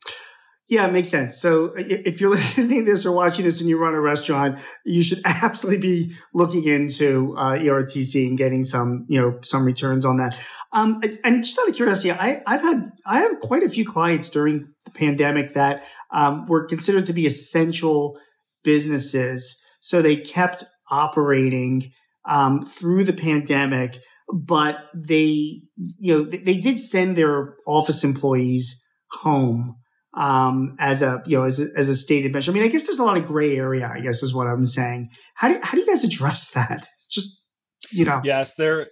Yeah, 0.69 0.87
it 0.87 0.93
makes 0.93 1.09
sense. 1.09 1.37
So 1.37 1.73
if 1.75 2.21
you're 2.21 2.29
listening 2.55 2.85
to 2.85 2.91
this 2.91 3.05
or 3.05 3.11
watching 3.11 3.45
this 3.45 3.59
and 3.59 3.69
you 3.69 3.77
run 3.77 3.93
a 3.93 4.01
restaurant, 4.01 4.59
you 4.85 5.03
should 5.03 5.19
absolutely 5.25 5.81
be 5.81 6.15
looking 6.33 6.63
into 6.65 7.35
uh, 7.37 7.55
ERTC 7.57 8.27
and 8.27 8.37
getting 8.37 8.63
some, 8.63 9.05
you 9.07 9.21
know, 9.21 9.39
some 9.43 9.65
returns 9.65 10.05
on 10.05 10.17
that. 10.17 10.37
Um, 10.71 11.01
and 11.23 11.43
just 11.43 11.59
out 11.59 11.69
of 11.69 11.75
curiosity, 11.75 12.11
I, 12.11 12.41
have 12.47 12.61
had 12.61 12.91
I 13.05 13.19
have 13.19 13.39
quite 13.39 13.61
a 13.61 13.69
few 13.69 13.85
clients 13.85 14.31
during 14.31 14.73
the 14.85 14.91
pandemic 14.91 15.53
that 15.53 15.83
um, 16.09 16.47
were 16.47 16.65
considered 16.65 17.05
to 17.05 17.13
be 17.13 17.27
essential 17.27 18.17
businesses, 18.63 19.61
so 19.81 20.01
they 20.01 20.15
kept 20.15 20.63
operating 20.89 21.91
um, 22.25 22.63
through 22.63 23.03
the 23.03 23.13
pandemic. 23.13 23.99
But 24.31 24.77
they, 24.95 25.61
you 25.99 26.17
know, 26.17 26.23
they 26.23 26.57
did 26.57 26.79
send 26.79 27.15
their 27.15 27.55
office 27.67 28.03
employees 28.03 28.83
home 29.11 29.75
um, 30.15 30.75
as 30.79 31.01
a 31.01 31.23
you 31.25 31.37
know 31.37 31.43
as 31.43 31.59
a, 31.59 31.67
as 31.75 31.89
a 31.89 31.95
stated 31.95 32.31
measure. 32.31 32.51
I 32.51 32.53
mean, 32.53 32.63
I 32.63 32.67
guess 32.67 32.85
there's 32.85 32.99
a 32.99 33.03
lot 33.03 33.17
of 33.17 33.25
gray 33.25 33.57
area. 33.57 33.91
I 33.91 33.99
guess 33.99 34.23
is 34.23 34.33
what 34.33 34.47
I'm 34.47 34.65
saying. 34.65 35.09
How 35.35 35.49
do 35.49 35.59
how 35.61 35.71
do 35.71 35.79
you 35.79 35.87
guys 35.87 36.03
address 36.03 36.51
that? 36.53 36.87
It's 36.93 37.07
just 37.07 37.43
you 37.91 38.05
know. 38.05 38.21
Yes, 38.23 38.55
there 38.55 38.87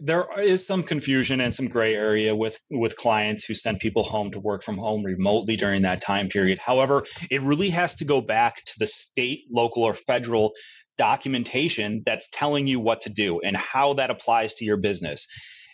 there 0.00 0.26
is 0.40 0.66
some 0.66 0.82
confusion 0.82 1.40
and 1.40 1.54
some 1.54 1.68
gray 1.68 1.94
area 1.94 2.34
with 2.34 2.58
with 2.70 2.96
clients 2.96 3.44
who 3.44 3.54
send 3.54 3.80
people 3.80 4.02
home 4.02 4.30
to 4.30 4.40
work 4.40 4.62
from 4.62 4.78
home 4.78 5.02
remotely 5.02 5.56
during 5.56 5.82
that 5.82 6.00
time 6.00 6.28
period. 6.28 6.58
However, 6.58 7.04
it 7.30 7.42
really 7.42 7.70
has 7.70 7.94
to 7.96 8.04
go 8.04 8.20
back 8.20 8.64
to 8.64 8.72
the 8.78 8.86
state, 8.86 9.44
local, 9.50 9.82
or 9.82 9.94
federal 9.94 10.52
documentation 10.98 12.02
that's 12.04 12.28
telling 12.32 12.66
you 12.66 12.80
what 12.80 13.00
to 13.02 13.10
do 13.10 13.40
and 13.40 13.56
how 13.56 13.94
that 13.94 14.10
applies 14.10 14.54
to 14.56 14.64
your 14.64 14.76
business 14.76 15.26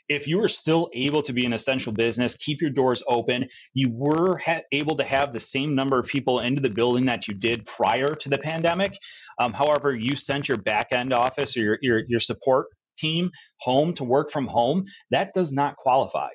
if 0.09 0.29
you 0.29 0.43
are 0.43 0.49
still 0.49 0.91
able 0.93 1.23
to 1.23 1.33
be 1.33 1.47
an 1.47 1.53
essential 1.53 1.93
business, 1.93 2.37
keep 2.37 2.61
your 2.61 2.71
doors 2.71 3.03
open, 3.09 3.49
you 3.73 3.89
were 3.91 4.39
ha- 4.39 4.63
able 4.73 4.97
to 4.97 5.05
have 5.05 5.33
the 5.33 5.41
same 5.41 5.75
number 5.75 5.99
of 5.99 6.07
people 6.07 6.41
into 6.41 6.61
the 6.61 6.71
building 6.71 7.07
that 7.07 7.27
you 7.27 7.35
did 7.35 7.65
prior 7.67 8.15
to 8.15 8.29
the 8.29 8.39
pandemic. 8.39 8.97
Um, 9.39 9.53
however, 9.53 9.95
you 9.95 10.15
sent 10.17 10.49
your 10.49 10.59
back 10.59 10.89
end 10.93 11.13
office 11.13 11.57
or 11.57 11.61
your, 11.61 11.79
your, 11.81 12.03
your 12.09 12.21
support 12.21 12.67
team 12.97 13.31
home 13.61 13.95
to 13.95 14.05
work 14.05 14.31
from 14.31 14.47
home, 14.47 14.85
that 15.11 15.33
does 15.35 15.53
not 15.53 15.77
qualify. 15.77 16.29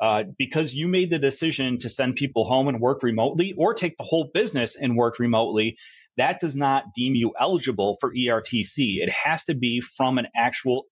Uh, 0.00 0.24
because 0.36 0.74
you 0.74 0.88
made 0.88 1.10
the 1.10 1.18
decision 1.18 1.78
to 1.78 1.88
send 1.88 2.16
people 2.16 2.44
home 2.44 2.66
and 2.66 2.80
work 2.80 3.04
remotely 3.04 3.54
or 3.56 3.72
take 3.72 3.96
the 3.98 4.04
whole 4.04 4.30
business 4.34 4.74
and 4.74 4.96
work 4.96 5.20
remotely, 5.20 5.76
that 6.16 6.40
does 6.40 6.56
not 6.56 6.94
deem 6.94 7.14
you 7.14 7.32
eligible 7.38 7.96
for 8.00 8.14
ERTC. 8.14 8.98
It 8.98 9.10
has 9.10 9.44
to 9.44 9.54
be 9.54 9.80
from 9.80 10.18
an 10.18 10.28
actual 10.34 10.86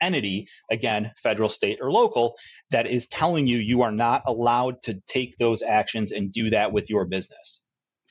entity, 0.00 0.48
again, 0.70 1.12
federal, 1.22 1.48
state, 1.48 1.78
or 1.80 1.90
local, 1.90 2.36
that 2.70 2.86
is 2.86 3.06
telling 3.06 3.46
you 3.46 3.58
you 3.58 3.82
are 3.82 3.92
not 3.92 4.22
allowed 4.26 4.82
to 4.82 5.00
take 5.06 5.36
those 5.38 5.62
actions 5.62 6.12
and 6.12 6.32
do 6.32 6.50
that 6.50 6.72
with 6.72 6.90
your 6.90 7.06
business. 7.06 7.62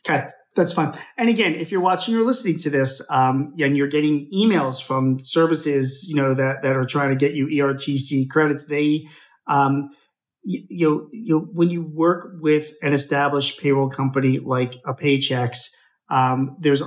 Okay. 0.08 0.28
That's 0.56 0.72
fine. 0.72 0.94
And 1.18 1.30
again, 1.30 1.54
if 1.54 1.72
you're 1.72 1.82
watching 1.82 2.16
or 2.16 2.22
listening 2.22 2.58
to 2.60 2.70
this, 2.70 3.06
um, 3.12 3.54
and 3.60 3.76
you're 3.76 3.88
getting 3.88 4.30
emails 4.34 4.82
from 4.82 5.20
services, 5.20 6.06
you 6.08 6.16
know, 6.16 6.34
that, 6.34 6.62
that 6.62 6.76
are 6.76 6.86
trying 6.86 7.10
to 7.10 7.16
get 7.16 7.36
you 7.36 7.48
ERTC 7.48 8.30
credits, 8.30 8.66
they, 8.66 9.08
um, 9.48 9.90
you, 10.44 10.62
you, 10.70 11.10
you 11.12 11.40
when 11.54 11.70
you 11.70 11.84
work 11.84 12.38
with 12.40 12.72
an 12.82 12.94
established 12.94 13.60
payroll 13.60 13.90
company 13.90 14.40
like 14.40 14.76
a 14.86 14.94
Paychex, 14.94 15.72
um, 16.10 16.58
there's, 16.60 16.84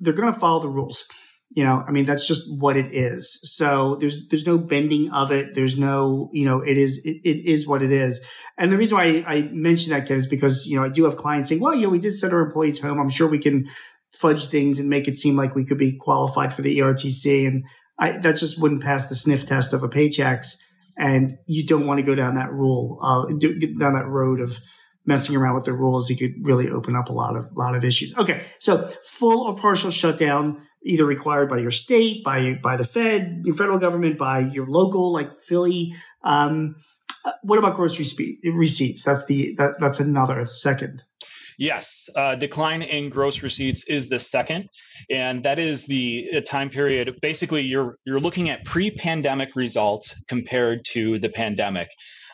they're 0.00 0.12
going 0.12 0.32
to 0.32 0.38
follow 0.38 0.60
the 0.60 0.68
rules. 0.68 1.06
You 1.54 1.64
know, 1.64 1.84
I 1.86 1.90
mean, 1.90 2.06
that's 2.06 2.26
just 2.26 2.48
what 2.58 2.78
it 2.78 2.94
is. 2.94 3.38
So 3.56 3.96
there's, 3.96 4.26
there's 4.28 4.46
no 4.46 4.56
bending 4.56 5.12
of 5.12 5.30
it. 5.30 5.54
There's 5.54 5.78
no, 5.78 6.30
you 6.32 6.46
know, 6.46 6.62
it 6.62 6.78
is, 6.78 7.04
it, 7.04 7.20
it 7.24 7.44
is 7.44 7.66
what 7.66 7.82
it 7.82 7.92
is. 7.92 8.26
And 8.56 8.72
the 8.72 8.78
reason 8.78 8.96
why 8.96 9.22
I, 9.26 9.34
I 9.34 9.42
mention 9.52 9.92
that, 9.92 10.08
Ken, 10.08 10.16
is 10.16 10.26
because, 10.26 10.66
you 10.66 10.76
know, 10.76 10.84
I 10.84 10.88
do 10.88 11.04
have 11.04 11.18
clients 11.18 11.50
saying, 11.50 11.60
well, 11.60 11.74
you 11.74 11.82
know, 11.82 11.90
we 11.90 11.98
did 11.98 12.12
send 12.12 12.32
our 12.32 12.40
employees 12.40 12.80
home. 12.80 12.98
I'm 12.98 13.10
sure 13.10 13.28
we 13.28 13.38
can 13.38 13.66
fudge 14.14 14.46
things 14.46 14.78
and 14.78 14.88
make 14.88 15.06
it 15.08 15.18
seem 15.18 15.36
like 15.36 15.54
we 15.54 15.66
could 15.66 15.76
be 15.76 15.94
qualified 15.98 16.54
for 16.54 16.62
the 16.62 16.78
ERTC. 16.78 17.46
And 17.46 17.64
I, 17.98 18.16
that 18.16 18.36
just 18.36 18.58
wouldn't 18.58 18.82
pass 18.82 19.08
the 19.08 19.14
sniff 19.14 19.46
test 19.46 19.74
of 19.74 19.82
a 19.82 19.88
Paychex. 19.90 20.56
And 20.96 21.36
you 21.46 21.66
don't 21.66 21.86
want 21.86 21.98
to 21.98 22.02
go 22.02 22.14
down 22.14 22.34
that 22.36 22.52
rule, 22.52 22.98
uh, 23.02 23.26
down 23.78 23.92
that 23.92 24.08
road 24.08 24.40
of, 24.40 24.58
messing 25.06 25.36
around 25.36 25.54
with 25.54 25.64
the 25.64 25.72
rules, 25.72 26.10
you 26.10 26.16
could 26.16 26.46
really 26.46 26.68
open 26.68 26.96
up 26.96 27.08
a 27.08 27.12
lot 27.12 27.36
of 27.36 27.46
lot 27.56 27.74
of 27.74 27.84
issues. 27.84 28.16
Okay, 28.16 28.44
so 28.58 28.88
full 29.04 29.46
or 29.46 29.54
partial 29.56 29.90
shutdown 29.90 30.62
either 30.84 31.04
required 31.04 31.48
by 31.48 31.58
your 31.58 31.70
state, 31.70 32.24
by 32.24 32.58
by 32.62 32.76
the 32.76 32.84
Fed, 32.84 33.42
your 33.44 33.54
federal 33.54 33.78
government, 33.78 34.18
by 34.18 34.40
your 34.40 34.66
local 34.66 35.12
like 35.12 35.38
Philly. 35.38 35.94
Um, 36.22 36.76
uh, 37.24 37.32
what 37.42 37.58
about 37.58 37.74
grocery 37.74 38.04
receipts? 38.44 39.04
That's 39.04 39.24
the 39.26 39.54
that, 39.58 39.74
that's 39.80 40.00
another 40.00 40.44
second. 40.46 41.04
Yes, 41.58 42.08
uh, 42.16 42.34
decline 42.34 42.82
in 42.82 43.10
gross 43.10 43.42
receipts 43.42 43.84
is 43.84 44.08
the 44.08 44.18
second, 44.18 44.68
and 45.10 45.44
that 45.44 45.58
is 45.58 45.86
the 45.86 46.28
uh, 46.36 46.40
time 46.40 46.70
period. 46.70 47.16
Basically, 47.20 47.62
you're 47.62 47.98
you're 48.04 48.20
looking 48.20 48.50
at 48.50 48.64
pre-pandemic 48.64 49.54
results 49.54 50.14
compared 50.28 50.84
to 50.86 51.18
the 51.18 51.28
pandemic. 51.28 51.88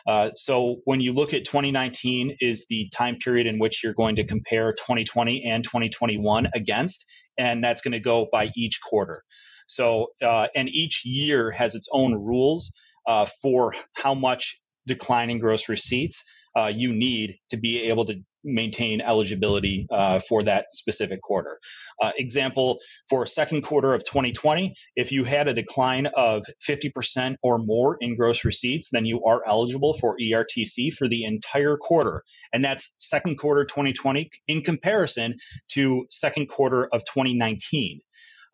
Uh, 0.09 0.31
so 0.35 0.77
when 0.85 0.99
you 0.99 1.13
look 1.13 1.35
at 1.35 1.45
2019 1.45 2.35
is 2.41 2.65
the 2.67 2.89
time 2.91 3.15
period 3.17 3.45
in 3.45 3.59
which 3.59 3.83
you're 3.83 3.93
going 3.93 4.15
to 4.15 4.23
compare 4.23 4.73
2020 4.73 5.43
and 5.43 5.63
2021 5.63 6.47
against, 6.55 7.05
and 7.37 7.63
that's 7.63 7.81
going 7.81 7.91
to 7.91 7.99
go 7.99 8.27
by 8.31 8.49
each 8.55 8.81
quarter. 8.81 9.21
So 9.67 10.07
uh, 10.19 10.47
and 10.55 10.67
each 10.67 11.05
year 11.05 11.51
has 11.51 11.75
its 11.75 11.87
own 11.91 12.15
rules 12.15 12.71
uh, 13.05 13.27
for 13.39 13.75
how 13.93 14.15
much 14.15 14.57
decline 14.87 15.29
in 15.29 15.37
gross 15.37 15.69
receipts 15.69 16.23
uh, 16.57 16.71
you 16.73 16.91
need 16.91 17.37
to 17.51 17.57
be 17.57 17.83
able 17.83 18.05
to 18.05 18.15
maintain 18.43 19.01
eligibility 19.01 19.87
uh, 19.91 20.19
for 20.19 20.43
that 20.43 20.65
specific 20.71 21.21
quarter. 21.21 21.59
Uh, 22.01 22.11
example 22.17 22.79
for 23.09 23.25
second 23.25 23.61
quarter 23.61 23.93
of 23.93 24.03
2020, 24.05 24.73
if 24.95 25.11
you 25.11 25.23
had 25.23 25.47
a 25.47 25.53
decline 25.53 26.07
of 26.15 26.43
50% 26.67 27.35
or 27.43 27.57
more 27.57 27.97
in 28.01 28.15
gross 28.15 28.45
receipts, 28.45 28.89
then 28.91 29.05
you 29.05 29.23
are 29.23 29.41
eligible 29.47 29.93
for 29.99 30.17
ERTC 30.17 30.93
for 30.93 31.07
the 31.07 31.23
entire 31.23 31.77
quarter. 31.77 32.23
And 32.53 32.63
that's 32.63 32.95
second 32.99 33.37
quarter 33.37 33.65
2020 33.65 34.29
in 34.47 34.61
comparison 34.61 35.35
to 35.69 36.05
second 36.09 36.47
quarter 36.47 36.87
of 36.93 37.03
2019. 37.05 38.01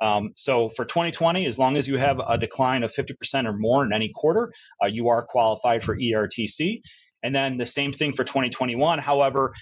Um, 0.02 0.34
so 0.36 0.69
for 0.69 0.86
2020, 0.86 1.45
as 1.45 1.58
long 1.58 1.78
as 1.78 1.88
you 1.88 1.98
have 1.98 2.19
a 2.28 2.38
decline 2.38 2.84
of 2.84 2.93
50% 2.93 3.45
or 3.45 3.54
more 3.54 3.86
in 3.86 3.93
any 3.93 4.10
quarter, 4.10 4.52
uh, 4.84 4.88
you 4.88 5.08
are 5.08 5.26
qualified 5.26 5.84
for 5.84 5.98
ERTC. 5.98 6.82
And 7.25 7.33
then 7.33 7.57
the 7.57 7.65
same 7.65 7.91
thing 7.91 8.13
for 8.13 8.23
2021. 8.23 8.99
However, 8.99 9.53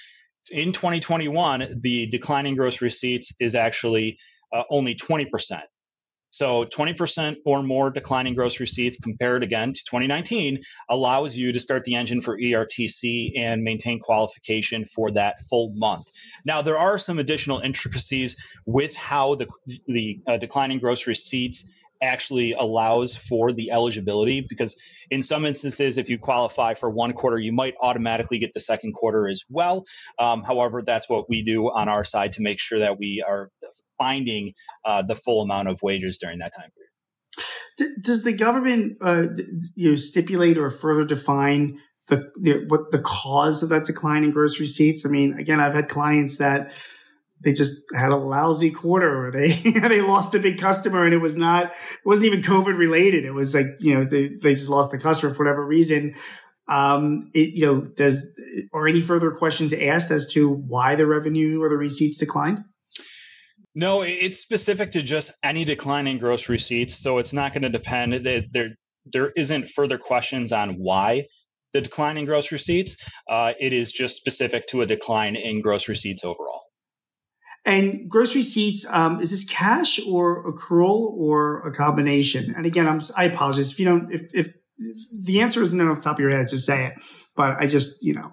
in 0.52 0.74
2021, 0.74 1.80
the 1.80 2.08
declining 2.08 2.56
gross 2.56 2.82
receipts 2.82 3.32
is 3.40 3.56
actually 3.56 4.20
uh, 4.52 4.64
only 4.70 4.96
20%. 4.96 5.62
So 6.30 6.66
20% 6.66 7.38
or 7.46 7.64
more 7.64 7.90
declining 7.90 8.34
gross 8.34 8.60
receipts 8.60 8.98
compared 8.98 9.44
again 9.44 9.72
to 9.72 9.82
2019 9.86 10.62
allows 10.90 11.38
you 11.38 11.54
to 11.54 11.60
start 11.60 11.86
the 11.86 11.96
engine 11.96 12.22
for 12.22 12.38
ERTC 12.38 13.32
and 13.38 13.64
maintain 13.64 14.00
qualification 14.00 14.84
for 14.84 15.12
that 15.12 15.40
full 15.44 15.72
month. 15.76 16.08
Now, 16.44 16.62
there 16.62 16.78
are 16.78 16.98
some 16.98 17.20
additional 17.20 17.60
intricacies 17.60 18.36
with 18.66 18.94
how 18.94 19.36
the, 19.36 19.48
the 19.88 20.20
uh, 20.28 20.38
decline 20.38 20.72
in 20.72 20.80
gross 20.80 21.08
receipts 21.08 21.70
actually 22.04 22.54
allows 22.54 23.16
for 23.16 23.52
the 23.52 23.72
eligibility 23.72 24.46
because 24.48 24.76
in 25.10 25.24
some 25.24 25.46
instances 25.46 25.98
if 25.98 26.10
you 26.10 26.20
qualify 26.20 26.74
for 26.74 26.90
one 26.90 27.14
quarter 27.14 27.38
you 27.38 27.52
might 27.52 27.74
automatically 27.82 28.38
get 28.38 28.54
the 28.54 28.60
second 28.60 28.94
quarter 28.94 29.28
as 29.28 29.44
well 29.50 29.86
um, 30.20 30.44
however 30.44 30.82
that's 30.86 31.10
what 31.10 31.30
we 31.30 31.42
do 31.42 31.72
on 31.72 31.88
our 31.88 32.04
side 32.04 32.34
to 32.34 32.42
make 32.42 32.60
sure 32.60 32.80
that 32.80 33.00
we 33.00 33.24
are 33.28 33.50
finding 33.98 34.54
uh, 34.86 35.02
the 35.02 35.16
full 35.16 35.42
amount 35.42 35.68
of 35.68 35.80
wages 35.82 36.18
during 36.20 36.40
that 36.40 36.54
time 36.56 36.70
period 36.76 36.90
does 38.02 38.24
the 38.24 38.34
government 38.34 38.98
uh, 39.02 39.24
you 39.76 39.92
know, 39.92 39.96
stipulate 39.96 40.58
or 40.58 40.70
further 40.70 41.06
define 41.06 41.80
the, 42.08 42.32
the 42.36 42.66
what 42.68 42.92
the 42.92 43.00
cause 43.00 43.64
of 43.64 43.70
that 43.70 43.86
decline 43.86 44.24
in 44.24 44.32
gross 44.32 44.60
receipts? 44.60 45.06
I 45.06 45.10
mean, 45.10 45.34
again, 45.34 45.60
I've 45.60 45.74
had 45.74 45.90
clients 45.90 46.38
that 46.38 46.72
they 47.44 47.54
just 47.54 47.84
had 47.96 48.12
a 48.12 48.18
lousy 48.18 48.72
quarter. 48.72 49.28
Or 49.28 49.32
they 49.32 49.54
they 49.64 50.02
lost 50.02 50.34
a 50.36 50.40
big 50.40 50.60
customer 50.60 51.06
and 51.06 51.14
it 51.14 51.20
was 51.20 51.36
not 51.36 51.66
it 51.68 52.06
wasn't 52.06 52.28
even 52.28 52.42
covid 52.42 52.78
related. 52.78 53.26
It 53.26 53.34
was 53.34 53.54
like 53.54 53.68
you 53.80 53.94
know 53.94 54.06
they, 54.06 54.30
they 54.30 54.54
just 54.54 54.70
lost 54.70 54.92
the 54.92 54.98
customer 54.98 55.34
for 55.34 55.44
whatever 55.44 55.66
reason. 55.66 56.16
Um 56.68 57.30
it, 57.34 57.54
you 57.54 57.66
know 57.66 57.82
does 57.82 58.28
are 58.74 58.88
any 58.88 59.02
further 59.02 59.32
questions 59.32 59.74
asked 59.74 60.12
as 60.12 60.28
to 60.34 60.50
why 60.50 60.96
the 60.96 61.06
revenue 61.06 61.62
or 61.62 61.70
the 61.70 61.78
receipts 61.78 62.18
declined? 62.18 62.64
No 63.76 64.02
it's 64.02 64.40
specific 64.40 64.94
to 64.94 65.02
just 65.02 65.32
any 65.44 65.66
decline 65.66 66.08
in 66.08 66.20
gross 66.20 66.50
receipts. 66.50 66.98
So 66.98 67.18
it's 67.18 67.34
not 67.34 67.54
going 67.54 67.64
to 67.64 67.70
depend 67.70 68.14
there 68.14 68.70
there 69.06 69.32
isn't 69.36 69.70
further 69.70 69.98
questions 69.98 70.54
on 70.54 70.76
why 70.76 71.28
the 71.74 71.82
decline 71.82 72.18
in 72.18 72.26
gross 72.26 72.52
receipts. 72.52 72.96
Uh, 73.28 73.54
it 73.60 73.74
is 73.74 73.92
just 73.92 74.16
specific 74.16 74.68
to 74.68 74.82
a 74.82 74.86
decline 74.86 75.36
in 75.36 75.60
gross 75.60 75.90
receipts 75.90 76.24
overall 76.24 76.63
and 77.66 78.10
gross 78.10 78.36
receipts, 78.36 78.86
um, 78.90 79.22
is 79.22 79.32
this 79.32 79.46
cash 79.46 80.00
or 80.06 80.52
accrual 80.52 81.12
or 81.14 81.66
a 81.66 81.72
combination? 81.72 82.54
And 82.56 82.66
again, 82.66 82.88
I'm, 82.88 83.02
I 83.16 83.26
apologize 83.26 83.72
if 83.72 83.80
you 83.80 83.86
don't, 83.86 84.14
if, 84.14 84.30
if 84.34 84.54
the 85.24 85.42
answer 85.42 85.62
isn't 85.62 85.80
off 85.80 85.98
the 85.98 86.04
top 86.04 86.16
of 86.16 86.20
your 86.20 86.32
head, 86.32 86.48
just 86.50 86.66
say 86.66 86.88
it. 86.88 86.94
But 87.36 87.58
I 87.60 87.68
just, 87.68 88.04
you 88.04 88.14
know. 88.14 88.32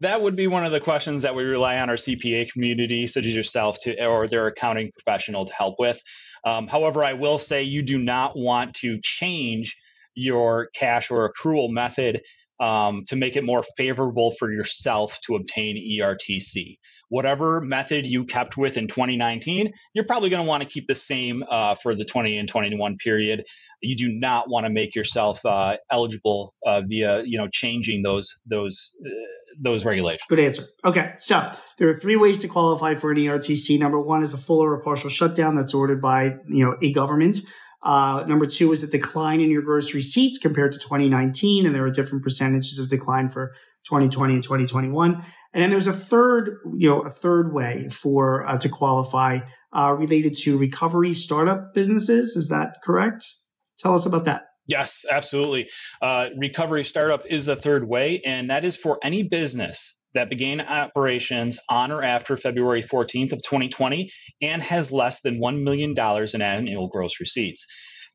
That 0.00 0.22
would 0.22 0.34
be 0.34 0.46
one 0.46 0.64
of 0.64 0.72
the 0.72 0.80
questions 0.80 1.22
that 1.24 1.34
we 1.34 1.42
rely 1.42 1.76
on 1.76 1.90
our 1.90 1.96
CPA 1.96 2.50
community, 2.50 3.06
such 3.06 3.26
as 3.26 3.36
yourself, 3.36 3.78
to 3.80 4.02
or 4.02 4.26
their 4.26 4.46
accounting 4.46 4.90
professional 4.92 5.44
to 5.44 5.52
help 5.52 5.74
with. 5.78 6.02
Um, 6.46 6.66
however, 6.66 7.04
I 7.04 7.12
will 7.12 7.38
say 7.38 7.64
you 7.64 7.82
do 7.82 7.98
not 7.98 8.34
want 8.34 8.74
to 8.76 8.98
change 9.02 9.76
your 10.14 10.70
cash 10.74 11.10
or 11.10 11.30
accrual 11.30 11.68
method 11.68 12.22
um, 12.60 13.04
to 13.08 13.16
make 13.16 13.36
it 13.36 13.44
more 13.44 13.62
favorable 13.76 14.32
for 14.38 14.50
yourself 14.50 15.18
to 15.26 15.34
obtain 15.34 15.76
ERTC 15.76 16.78
whatever 17.10 17.60
method 17.60 18.06
you 18.06 18.24
kept 18.24 18.56
with 18.56 18.76
in 18.76 18.88
2019, 18.88 19.72
you're 19.92 20.04
probably 20.04 20.30
going 20.30 20.42
to 20.42 20.48
want 20.48 20.62
to 20.62 20.68
keep 20.68 20.86
the 20.86 20.94
same 20.94 21.44
uh, 21.50 21.74
for 21.74 21.94
the 21.94 22.04
20 22.04 22.38
and 22.38 22.48
21 22.48 22.96
period. 22.96 23.44
You 23.82 23.96
do 23.96 24.08
not 24.08 24.48
want 24.48 24.64
to 24.64 24.70
make 24.70 24.94
yourself 24.94 25.44
uh, 25.44 25.76
eligible 25.90 26.54
uh, 26.66 26.82
via 26.86 27.22
you 27.24 27.36
know 27.36 27.48
changing 27.48 28.02
those 28.02 28.34
those 28.46 28.92
uh, 29.04 29.10
those 29.58 29.84
regulations. 29.84 30.22
Good 30.28 30.40
answer. 30.40 30.64
Okay, 30.84 31.14
so 31.18 31.50
there 31.78 31.88
are 31.88 31.94
three 31.94 32.16
ways 32.16 32.38
to 32.40 32.48
qualify 32.48 32.94
for 32.94 33.10
an 33.10 33.18
ERTC. 33.18 33.78
Number 33.78 34.00
one 34.00 34.22
is 34.22 34.32
a 34.32 34.38
full 34.38 34.62
or 34.62 34.74
a 34.74 34.82
partial 34.82 35.10
shutdown 35.10 35.54
that's 35.54 35.74
ordered 35.74 36.00
by 36.00 36.36
you 36.46 36.64
know 36.64 36.76
a 36.80 36.92
government. 36.92 37.40
Uh, 37.82 38.24
number 38.26 38.46
two 38.46 38.72
is 38.72 38.82
a 38.82 38.86
decline 38.86 39.40
in 39.40 39.50
your 39.50 39.62
gross 39.62 39.94
receipts 39.94 40.38
compared 40.38 40.72
to 40.72 40.78
2019, 40.78 41.66
and 41.66 41.74
there 41.74 41.84
are 41.84 41.90
different 41.90 42.22
percentages 42.22 42.78
of 42.78 42.88
decline 42.88 43.28
for 43.28 43.54
2020 43.84 44.34
and 44.34 44.42
2021. 44.42 45.24
And 45.52 45.62
then 45.62 45.70
there's 45.70 45.86
a 45.86 45.92
third, 45.92 46.58
you 46.76 46.88
know, 46.88 47.00
a 47.00 47.10
third 47.10 47.52
way 47.52 47.88
for 47.90 48.46
uh, 48.46 48.58
to 48.58 48.68
qualify 48.68 49.40
uh, 49.72 49.94
related 49.98 50.34
to 50.42 50.58
recovery 50.58 51.12
startup 51.12 51.74
businesses. 51.74 52.36
Is 52.36 52.48
that 52.48 52.76
correct? 52.84 53.24
Tell 53.78 53.94
us 53.94 54.06
about 54.06 54.26
that. 54.26 54.42
Yes, 54.66 55.04
absolutely. 55.10 55.68
Uh, 56.00 56.28
recovery 56.36 56.84
startup 56.84 57.24
is 57.26 57.46
the 57.46 57.56
third 57.56 57.88
way, 57.88 58.20
and 58.24 58.50
that 58.50 58.64
is 58.64 58.76
for 58.76 58.98
any 59.02 59.22
business 59.22 59.94
that 60.14 60.30
began 60.30 60.60
operations 60.60 61.58
on 61.68 61.92
or 61.92 62.02
after 62.02 62.36
February 62.36 62.82
14th 62.82 63.32
of 63.32 63.42
2020 63.42 64.10
and 64.42 64.62
has 64.62 64.90
less 64.90 65.20
than 65.20 65.40
$1 65.40 65.62
million 65.62 65.94
in 66.34 66.42
annual 66.42 66.88
gross 66.88 67.20
receipts. 67.20 67.64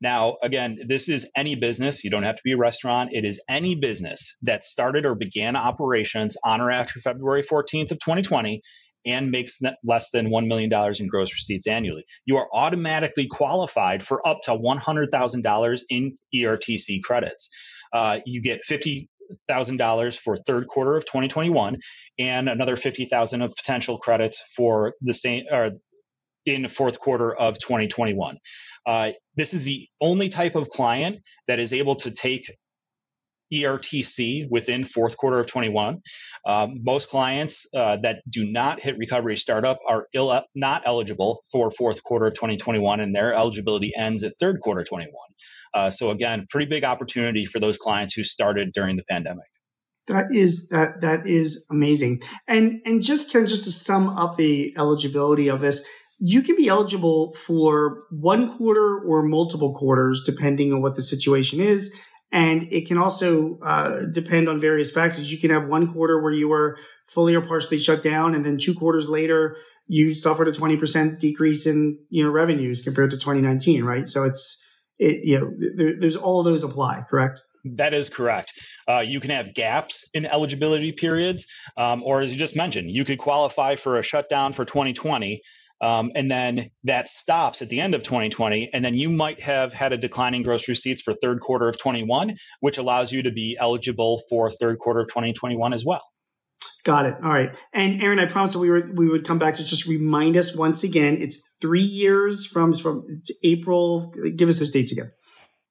Now, 0.00 0.36
again, 0.42 0.78
this 0.86 1.08
is 1.08 1.26
any 1.36 1.54
business. 1.54 2.04
You 2.04 2.10
don't 2.10 2.22
have 2.22 2.36
to 2.36 2.42
be 2.44 2.52
a 2.52 2.58
restaurant. 2.58 3.14
It 3.14 3.24
is 3.24 3.40
any 3.48 3.74
business 3.74 4.36
that 4.42 4.62
started 4.62 5.06
or 5.06 5.14
began 5.14 5.56
operations 5.56 6.36
on 6.44 6.60
or 6.60 6.70
after 6.70 7.00
February 7.00 7.42
14th 7.42 7.92
of 7.92 7.98
2020 8.00 8.60
and 9.06 9.30
makes 9.30 9.58
less 9.84 10.10
than 10.10 10.28
$1 10.28 10.48
million 10.48 10.70
in 10.98 11.08
gross 11.08 11.32
receipts 11.32 11.66
annually. 11.66 12.04
You 12.26 12.36
are 12.38 12.48
automatically 12.52 13.26
qualified 13.28 14.02
for 14.02 14.26
up 14.26 14.42
to 14.42 14.50
$100,000 14.50 15.82
in 15.88 16.16
ERTC 16.34 17.02
credits. 17.02 17.48
Uh, 17.92 18.18
you 18.26 18.42
get 18.42 18.64
50 18.64 19.08
thousand 19.48 19.76
dollars 19.76 20.16
for 20.16 20.36
third 20.36 20.68
quarter 20.68 20.96
of 20.96 21.04
2021 21.04 21.78
and 22.18 22.48
another 22.48 22.76
50,000 22.76 23.42
of 23.42 23.54
potential 23.54 23.98
credits 23.98 24.42
for 24.54 24.94
the 25.00 25.14
same 25.14 25.44
or 25.50 25.72
in 26.46 26.62
the 26.62 26.68
fourth 26.68 26.98
quarter 27.00 27.34
of 27.34 27.58
2021. 27.58 28.38
Uh, 28.86 29.10
this 29.34 29.52
is 29.52 29.64
the 29.64 29.88
only 30.00 30.28
type 30.28 30.54
of 30.54 30.68
client 30.70 31.18
that 31.48 31.58
is 31.58 31.72
able 31.72 31.96
to 31.96 32.10
take 32.10 32.54
ERTC 33.52 34.46
within 34.50 34.84
fourth 34.84 35.16
quarter 35.16 35.38
of 35.38 35.46
21. 35.46 36.00
Um, 36.44 36.80
most 36.82 37.08
clients 37.08 37.66
uh, 37.74 37.96
that 37.98 38.22
do 38.28 38.50
not 38.50 38.80
hit 38.80 38.98
recovery 38.98 39.36
startup 39.36 39.78
are 39.88 40.08
Ill, 40.14 40.42
not 40.54 40.82
eligible 40.84 41.42
for 41.50 41.70
fourth 41.70 42.02
quarter 42.02 42.26
of 42.26 42.34
2021, 42.34 43.00
and 43.00 43.14
their 43.14 43.34
eligibility 43.34 43.92
ends 43.96 44.22
at 44.22 44.32
third 44.38 44.60
quarter 44.60 44.84
21. 44.84 45.12
Uh, 45.74 45.90
so 45.90 46.10
again, 46.10 46.46
pretty 46.50 46.66
big 46.66 46.84
opportunity 46.84 47.44
for 47.44 47.60
those 47.60 47.76
clients 47.76 48.14
who 48.14 48.24
started 48.24 48.72
during 48.72 48.96
the 48.96 49.04
pandemic. 49.08 49.46
That 50.08 50.26
is 50.32 50.68
that 50.68 51.00
that 51.00 51.26
is 51.26 51.66
amazing. 51.70 52.22
And 52.46 52.80
and 52.84 53.02
just 53.02 53.34
of 53.34 53.46
just 53.46 53.64
to 53.64 53.72
sum 53.72 54.08
up 54.08 54.36
the 54.36 54.72
eligibility 54.78 55.48
of 55.48 55.60
this, 55.60 55.84
you 56.18 56.42
can 56.42 56.56
be 56.56 56.68
eligible 56.68 57.32
for 57.32 58.04
one 58.10 58.48
quarter 58.48 59.00
or 59.00 59.22
multiple 59.22 59.74
quarters, 59.74 60.22
depending 60.24 60.72
on 60.72 60.80
what 60.80 60.96
the 60.96 61.02
situation 61.02 61.60
is. 61.60 61.94
And 62.32 62.70
it 62.72 62.86
can 62.86 62.98
also 62.98 63.58
uh, 63.60 64.00
depend 64.12 64.48
on 64.48 64.60
various 64.60 64.90
factors. 64.90 65.32
You 65.32 65.38
can 65.38 65.50
have 65.50 65.68
one 65.68 65.92
quarter 65.92 66.20
where 66.20 66.32
you 66.32 66.48
were 66.48 66.76
fully 67.06 67.34
or 67.34 67.40
partially 67.40 67.78
shut 67.78 68.02
down, 68.02 68.34
and 68.34 68.44
then 68.44 68.58
two 68.58 68.74
quarters 68.74 69.08
later, 69.08 69.56
you 69.86 70.12
suffered 70.12 70.48
a 70.48 70.52
20% 70.52 71.18
decrease 71.18 71.66
in 71.66 71.98
you 72.10 72.24
know 72.24 72.30
revenues 72.30 72.82
compared 72.82 73.10
to 73.10 73.16
2019, 73.16 73.84
right? 73.84 74.08
So 74.08 74.24
it's 74.24 74.64
it 74.98 75.24
you 75.24 75.38
know 75.38 75.52
there, 75.76 75.94
there's 75.98 76.16
all 76.16 76.42
those 76.42 76.64
apply, 76.64 77.04
correct? 77.08 77.40
That 77.74 77.94
is 77.94 78.08
correct. 78.08 78.52
Uh, 78.88 79.00
you 79.00 79.18
can 79.18 79.30
have 79.30 79.54
gaps 79.54 80.08
in 80.14 80.24
eligibility 80.24 80.92
periods, 80.92 81.46
um, 81.76 82.02
or 82.04 82.20
as 82.20 82.32
you 82.32 82.38
just 82.38 82.54
mentioned, 82.54 82.90
you 82.90 83.04
could 83.04 83.18
qualify 83.18 83.76
for 83.76 83.98
a 83.98 84.02
shutdown 84.02 84.52
for 84.52 84.64
2020, 84.64 85.40
um, 85.80 86.10
and 86.14 86.30
then 86.30 86.70
that 86.84 87.08
stops 87.08 87.62
at 87.62 87.68
the 87.68 87.80
end 87.80 87.94
of 87.94 88.02
2020, 88.02 88.70
and 88.72 88.84
then 88.84 88.94
you 88.94 89.10
might 89.10 89.40
have 89.40 89.72
had 89.72 89.92
a 89.92 89.96
declining 89.96 90.42
gross 90.42 90.68
receipts 90.68 91.02
for 91.02 91.12
third 91.14 91.40
quarter 91.40 91.68
of 91.68 91.78
21, 91.78 92.36
which 92.60 92.78
allows 92.78 93.12
you 93.12 93.22
to 93.22 93.30
be 93.30 93.56
eligible 93.60 94.22
for 94.28 94.50
third 94.50 94.78
quarter 94.78 95.00
of 95.00 95.08
2021 95.08 95.72
as 95.72 95.84
well. 95.84 96.02
Got 96.86 97.06
it. 97.06 97.16
All 97.20 97.30
right. 97.32 97.54
And 97.72 98.00
Aaron, 98.00 98.20
I 98.20 98.26
promised 98.26 98.52
that 98.52 98.60
we 98.60 98.70
were 98.70 98.88
we 98.94 99.08
would 99.08 99.26
come 99.26 99.40
back 99.40 99.54
to 99.54 99.64
just 99.64 99.86
remind 99.88 100.36
us 100.36 100.54
once 100.54 100.84
again. 100.84 101.16
It's 101.18 101.42
three 101.60 101.82
years 101.82 102.46
from 102.46 102.72
from 102.74 103.04
April. 103.42 104.14
Give 104.36 104.48
us 104.48 104.60
those 104.60 104.70
dates 104.70 104.92
again. 104.92 105.10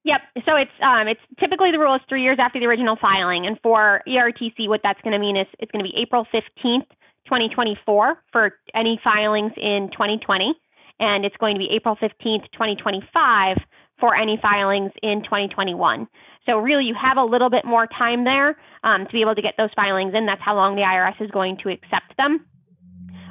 Yep. 0.04 0.22
So 0.46 0.58
it's 0.58 0.72
um, 0.84 1.08
it's 1.08 1.22
typically 1.40 1.72
the 1.72 1.80
rule 1.80 1.96
is 1.96 2.02
three 2.10 2.22
years 2.22 2.38
after 2.38 2.60
the 2.60 2.66
original 2.66 2.98
filing, 3.00 3.48
and 3.48 3.58
for 3.64 4.04
ERTC, 4.06 4.68
what 4.68 4.82
that's 4.84 5.00
going 5.04 5.14
to 5.14 5.20
mean 5.20 5.38
is 5.38 5.48
it's 5.58 5.72
going 5.72 5.84
to 5.84 5.90
be 5.90 5.98
April 5.98 6.28
fifteenth, 6.30 6.86
twenty 7.28 7.50
twenty 7.50 7.78
four, 7.86 8.18
for 8.32 8.52
any 8.74 9.00
filings 9.04 9.52
in 9.58 9.90
twenty 9.96 10.20
twenty, 10.26 10.54
and 11.00 11.26
it's 11.26 11.36
going 11.38 11.56
to 11.56 11.60
be 11.60 11.70
April 11.76 11.96
fifteenth, 12.00 12.44
twenty 12.56 12.76
twenty 12.76 13.02
five, 13.14 13.58
for 14.00 14.16
any 14.16 14.38
filings 14.42 14.92
in 15.02 15.24
twenty 15.24 15.48
twenty 15.48 15.74
one. 15.74 16.08
So 16.46 16.58
really, 16.58 16.86
you 16.86 16.96
have 17.02 17.18
a 17.18 17.24
little 17.24 17.50
bit 17.50 17.66
more 17.66 17.88
time 17.88 18.24
there 18.24 18.56
um, 18.84 19.06
to 19.06 19.12
be 19.12 19.22
able 19.22 19.36
to 19.36 19.42
get 19.42 19.56
those 19.58 19.72
filings 19.76 20.14
in. 20.14 20.26
That's 20.26 20.42
how 20.42 20.56
long 20.56 20.76
the 20.76 20.84
IRS 20.84 21.20
is 21.24 21.32
going 21.32 21.58
to 21.64 21.70
accept 21.70 22.16
them. 22.18 22.46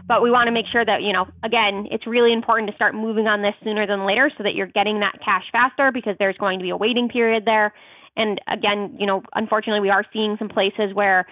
But 0.07 0.20
we 0.22 0.30
want 0.30 0.48
to 0.48 0.52
make 0.52 0.66
sure 0.70 0.85
that, 0.85 1.00
you 1.00 1.14
know, 1.14 1.24
again, 1.42 1.87
it's 1.90 2.07
really 2.07 2.33
important 2.33 2.68
to 2.68 2.76
start 2.76 2.94
moving 2.94 3.26
on 3.26 3.40
this 3.40 3.54
sooner 3.64 3.87
than 3.87 4.04
later 4.04 4.30
so 4.37 4.42
that 4.42 4.54
you're 4.54 4.66
getting 4.66 5.00
that 5.00 5.18
cash 5.24 5.44
faster 5.50 5.92
because 5.92 6.16
there's 6.18 6.37
going 6.37 6.59
to 6.59 6.62
be 6.62 6.70
a 6.70 6.76
waiting 6.76 7.09
period 7.09 7.44
there. 7.46 7.72
And 8.16 8.38
again, 8.46 8.96
you 8.98 9.07
know, 9.07 9.22
unfortunately, 9.35 9.80
we 9.80 9.90
are 9.90 10.04
seeing 10.12 10.37
some 10.38 10.48
places 10.48 10.92
where 10.92 11.26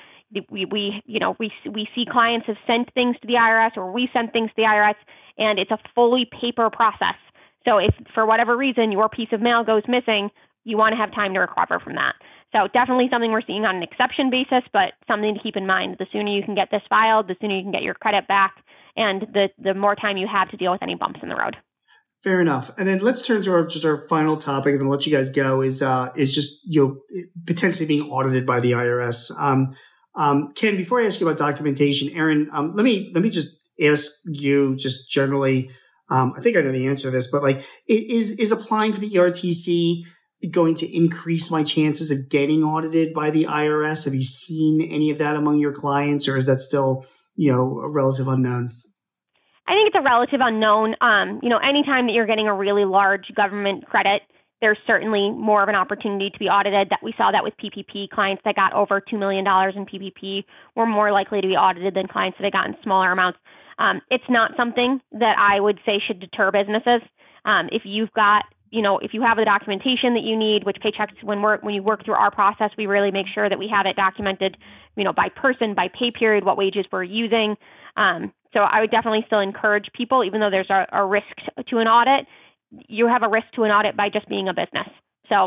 we, 0.51 0.64
we 0.64 1.03
you 1.07 1.21
know, 1.21 1.37
we, 1.38 1.53
we 1.71 1.88
see 1.95 2.05
clients 2.11 2.47
have 2.47 2.57
sent 2.66 2.92
things 2.95 3.16
to 3.21 3.27
the 3.27 3.35
IRS 3.35 3.77
or 3.77 3.92
we 3.92 4.09
send 4.12 4.33
things 4.33 4.51
to 4.51 4.57
the 4.57 4.62
IRS 4.62 4.95
and 5.38 5.59
it's 5.59 5.71
a 5.71 5.79
fully 5.95 6.27
paper 6.40 6.71
process. 6.71 7.16
So 7.64 7.79
if 7.79 7.95
for 8.14 8.27
whatever 8.27 8.57
reason 8.57 8.92
your 8.92 9.09
piece 9.09 9.29
of 9.33 9.40
mail 9.40 9.64
goes 9.64 9.83
missing, 9.88 10.31
you 10.64 10.77
want 10.77 10.92
to 10.92 10.97
have 10.97 11.12
time 11.14 11.35
to 11.35 11.40
recover 11.40 11.81
from 11.81 11.95
that. 11.95 12.14
So 12.53 12.68
definitely 12.73 13.09
something 13.11 13.33
we're 13.33 13.47
seeing 13.47 13.64
on 13.64 13.77
an 13.77 13.83
exception 13.83 14.31
basis, 14.31 14.62
but 14.73 14.92
something 15.09 15.35
to 15.35 15.40
keep 15.40 15.57
in 15.57 15.66
mind. 15.66 15.97
The 15.99 16.07
sooner 16.12 16.31
you 16.31 16.42
can 16.42 16.55
get 16.55 16.68
this 16.71 16.83
filed, 16.88 17.29
the 17.29 17.37
sooner 17.40 17.57
you 17.57 17.62
can 17.62 17.73
get 17.73 17.83
your 17.83 17.95
credit 17.95 18.29
back, 18.29 18.55
and 18.95 19.23
the 19.33 19.49
the 19.59 19.75
more 19.75 19.97
time 19.97 20.18
you 20.18 20.29
have 20.31 20.51
to 20.51 20.57
deal 20.57 20.71
with 20.71 20.83
any 20.83 20.95
bumps 20.95 21.21
in 21.23 21.31
the 21.31 21.35
road. 21.35 21.57
Fair 22.23 22.40
enough. 22.40 22.71
And 22.79 22.87
then 22.87 22.99
let's 22.99 23.27
turn 23.27 23.42
to 23.42 23.53
our 23.53 23.64
just 23.64 23.87
our 23.87 23.97
final 24.07 24.37
topic, 24.37 24.73
and 24.73 24.83
then 24.83 24.88
let 24.88 25.07
you 25.07 25.16
guys 25.16 25.31
go. 25.31 25.62
Is 25.62 25.83
uh 25.83 26.11
is 26.14 26.35
just 26.35 26.61
you 26.66 26.83
know 26.83 27.18
potentially 27.47 27.87
being 27.87 28.11
audited 28.11 28.47
by 28.47 28.61
the 28.61 28.73
IRS. 28.73 29.33
Um, 29.40 29.75
um, 30.14 30.53
Ken, 30.55 30.77
before 30.77 31.01
I 31.01 31.07
ask 31.07 31.20
you 31.20 31.29
about 31.29 31.38
documentation, 31.38 32.11
Aaron, 32.16 32.48
um, 32.53 32.75
let 32.75 32.85
me 32.85 33.11
let 33.14 33.22
me 33.22 33.31
just 33.31 33.57
ask 33.83 34.12
you 34.25 34.77
just 34.77 35.11
generally. 35.11 35.70
Um, 36.11 36.35
I 36.37 36.40
think 36.40 36.57
I 36.57 36.61
know 36.61 36.72
the 36.72 36.88
answer 36.88 37.09
to 37.09 37.11
this, 37.11 37.31
but 37.31 37.42
like, 37.42 37.64
is 37.88 38.38
is 38.38 38.53
applying 38.53 38.92
for 38.92 39.01
the 39.01 39.11
ERTC 39.11 40.03
going 40.51 40.75
to 40.75 40.96
increase 40.96 41.51
my 41.51 41.62
chances 41.62 42.11
of 42.11 42.29
getting 42.29 42.62
audited 42.62 43.14
by 43.14 43.31
the 43.31 43.44
IRS? 43.44 44.05
Have 44.05 44.14
you 44.14 44.25
seen 44.25 44.83
any 44.83 45.11
of 45.11 45.18
that 45.18 45.37
among 45.37 45.59
your 45.59 45.72
clients, 45.72 46.29
or 46.29 46.37
is 46.37 46.46
that 46.46 46.61
still, 46.61 47.07
you 47.35 47.51
know, 47.51 47.81
a 47.81 47.88
relative 47.88 48.29
unknown? 48.29 48.72
I 49.66 49.72
think 49.72 49.87
it's 49.87 49.96
a 49.96 50.03
relative 50.03 50.40
unknown. 50.42 50.96
Um, 51.01 51.40
you 51.42 51.48
know, 51.48 51.59
anytime 51.59 52.07
that 52.07 52.12
you're 52.12 52.27
getting 52.27 52.48
a 52.48 52.55
really 52.55 52.85
large 52.85 53.33
government 53.35 53.87
credit, 53.87 54.22
there's 54.62 54.79
certainly 54.87 55.29
more 55.31 55.62
of 55.62 55.68
an 55.68 55.75
opportunity 55.75 56.31
to 56.31 56.38
be 56.38 56.46
audited. 56.46 56.88
That 56.88 57.01
we 57.03 57.12
saw 57.18 57.33
that 57.33 57.42
with 57.42 57.53
PPP 57.62 58.09
clients 58.09 58.42
that 58.46 58.55
got 58.55 58.72
over 58.72 59.01
two 59.01 59.18
million 59.18 59.44
dollars 59.44 59.75
in 59.77 59.85
PPP 59.85 60.44
were 60.77 60.87
more 60.87 61.12
likely 61.12 61.42
to 61.42 61.48
be 61.48 61.55
audited 61.55 61.94
than 61.94 62.07
clients 62.07 62.38
that 62.38 62.44
had 62.44 62.53
gotten 62.53 62.77
smaller 62.83 63.11
amounts. 63.11 63.38
Um, 63.79 64.01
it's 64.09 64.25
not 64.31 64.53
something 64.57 65.01
that 65.12 65.37
I 65.37 65.61
would 65.61 65.81
say 65.85 66.01
should 66.07 66.20
deter 66.20 66.53
businesses. 66.53 67.03
Um, 67.44 67.68
if 67.72 67.83
you've 67.85 68.12
got 68.12 68.44
you 68.70 68.81
know, 68.81 68.98
if 68.98 69.12
you 69.12 69.20
have 69.20 69.37
the 69.37 69.44
documentation 69.44 70.14
that 70.14 70.22
you 70.22 70.35
need, 70.35 70.64
which 70.64 70.79
Paychex 70.83 71.22
when 71.22 71.42
we're 71.42 71.59
when 71.59 71.75
you 71.75 71.83
work 71.83 72.05
through 72.05 72.14
our 72.14 72.31
process, 72.31 72.70
we 72.79 72.87
really 72.87 73.11
make 73.11 73.27
sure 73.35 73.48
that 73.48 73.59
we 73.59 73.68
have 73.68 73.85
it 73.85 73.96
documented, 73.96 74.57
you 74.96 75.05
know, 75.05 75.12
by 75.12 75.29
person, 75.29 75.75
by 75.75 75.88
pay 75.88 76.11
period, 76.11 76.44
what 76.44 76.57
wages 76.57 76.87
we're 76.90 77.03
using. 77.03 77.57
Um, 77.96 78.33
so 78.55 78.61
I 78.61 78.81
would 78.81 78.90
definitely 78.90 79.25
still 79.27 79.40
encourage 79.40 79.90
people, 79.92 80.25
even 80.25 80.40
though 80.40 80.51
there's 80.51 80.70
a, 80.70 80.87
a 80.92 81.05
risk 81.05 81.37
to 81.68 81.79
an 81.79 81.87
audit, 81.87 82.27
you 82.89 83.07
have 83.07 83.23
a 83.23 83.29
risk 83.29 83.47
to 83.55 83.63
an 83.63 83.71
audit 83.71 83.97
by 83.97 84.09
just 84.09 84.29
being 84.29 84.49
a 84.49 84.55
business. 84.55 84.89
So 85.29 85.45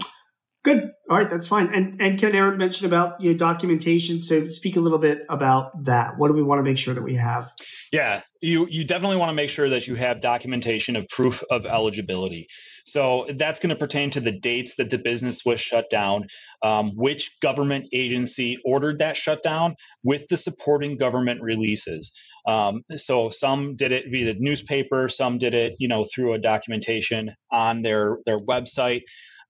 Good. 0.65 0.93
All 1.11 1.17
right, 1.17 1.29
that's 1.29 1.47
fine. 1.47 1.71
And 1.71 2.01
and 2.01 2.19
Ken 2.19 2.33
Aaron 2.33 2.57
mentioned 2.57 2.91
about 2.91 3.21
you 3.21 3.31
know 3.31 3.37
documentation. 3.37 4.23
So 4.23 4.47
speak 4.47 4.75
a 4.75 4.79
little 4.79 4.97
bit 4.97 5.19
about 5.29 5.83
that. 5.83 6.17
What 6.17 6.29
do 6.29 6.33
we 6.33 6.41
want 6.41 6.57
to 6.57 6.63
make 6.63 6.79
sure 6.79 6.95
that 6.95 7.03
we 7.03 7.13
have? 7.17 7.53
Yeah, 7.91 8.23
you 8.41 8.65
you 8.67 8.83
definitely 8.83 9.17
want 9.17 9.29
to 9.29 9.35
make 9.35 9.51
sure 9.51 9.69
that 9.69 9.85
you 9.85 9.93
have 9.93 10.21
documentation 10.21 10.95
of 10.95 11.07
proof 11.09 11.43
of 11.51 11.67
eligibility. 11.67 12.47
So 12.87 13.27
that's 13.35 13.59
going 13.59 13.69
to 13.69 13.75
pertain 13.75 14.09
to 14.11 14.19
the 14.19 14.31
dates 14.31 14.73
that 14.77 14.89
the 14.89 14.97
business 14.97 15.45
was 15.45 15.61
shut 15.61 15.91
down, 15.91 16.25
um, 16.63 16.93
which 16.95 17.29
government 17.43 17.85
agency 17.93 18.57
ordered 18.65 18.97
that 18.99 19.17
shutdown, 19.17 19.75
with 20.03 20.27
the 20.29 20.37
supporting 20.37 20.97
government 20.97 21.43
releases. 21.43 22.11
Um, 22.47 22.83
so 22.95 23.29
some 23.29 23.75
did 23.75 23.91
it 23.91 24.05
via 24.09 24.33
the 24.33 24.39
newspaper, 24.39 25.09
some 25.09 25.37
did 25.37 25.53
it, 25.53 25.75
you 25.79 25.87
know, 25.87 26.03
through 26.03 26.33
a 26.33 26.39
documentation 26.39 27.33
on 27.51 27.81
their 27.81 28.19
their 28.25 28.39
website. 28.39 29.01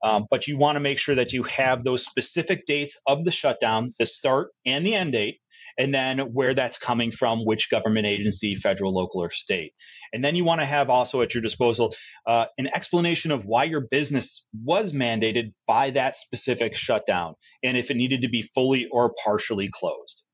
Um, 0.03 0.27
but 0.29 0.47
you 0.47 0.58
want 0.58 0.75
to 0.75 0.81
make 0.81 0.99
sure 0.99 1.15
that 1.15 1.34
you 1.34 1.43
have 1.43 1.84
those 1.84 2.05
specific 2.05 2.65
dates 2.67 2.95
of 3.08 3.25
the 3.25 3.31
shutdown, 3.31 3.93
the 3.97 4.05
start 4.05 4.49
and 4.65 4.86
the 4.86 4.93
end 4.93 5.13
date, 5.13 5.39
and 5.77 5.93
then 5.93 6.19
where 6.19 6.53
that's 6.53 6.77
coming 6.77 7.12
from, 7.12 7.43
which 7.43 7.69
government 7.69 8.05
agency, 8.05 8.55
federal, 8.55 8.93
local, 8.93 9.23
or 9.23 9.31
state. 9.31 9.73
And 10.13 10.23
then 10.23 10.36
you 10.36 10.43
want 10.43 10.62
to 10.62 10.65
have 10.65 10.89
also 10.89 11.21
at 11.21 11.34
your 11.34 11.41
disposal 11.41 11.93
uh, 12.27 12.45
an 12.58 12.67
explanation 12.73 13.31
of 13.31 13.45
why 13.45 13.65
your 13.65 13.81
business 13.81 14.47
was 14.63 14.93
mandated 14.93 15.53
by 15.67 15.89
that 15.91 16.15
specific 16.15 16.75
shutdown 16.75 17.36
and 17.63 17.77
if 17.77 17.91
it 17.91 17.97
needed 17.97 18.21
to 18.21 18.29
be 18.29 18.41
fully 18.41 18.88
or 18.91 19.13
partially 19.23 19.69
closed. 19.73 20.25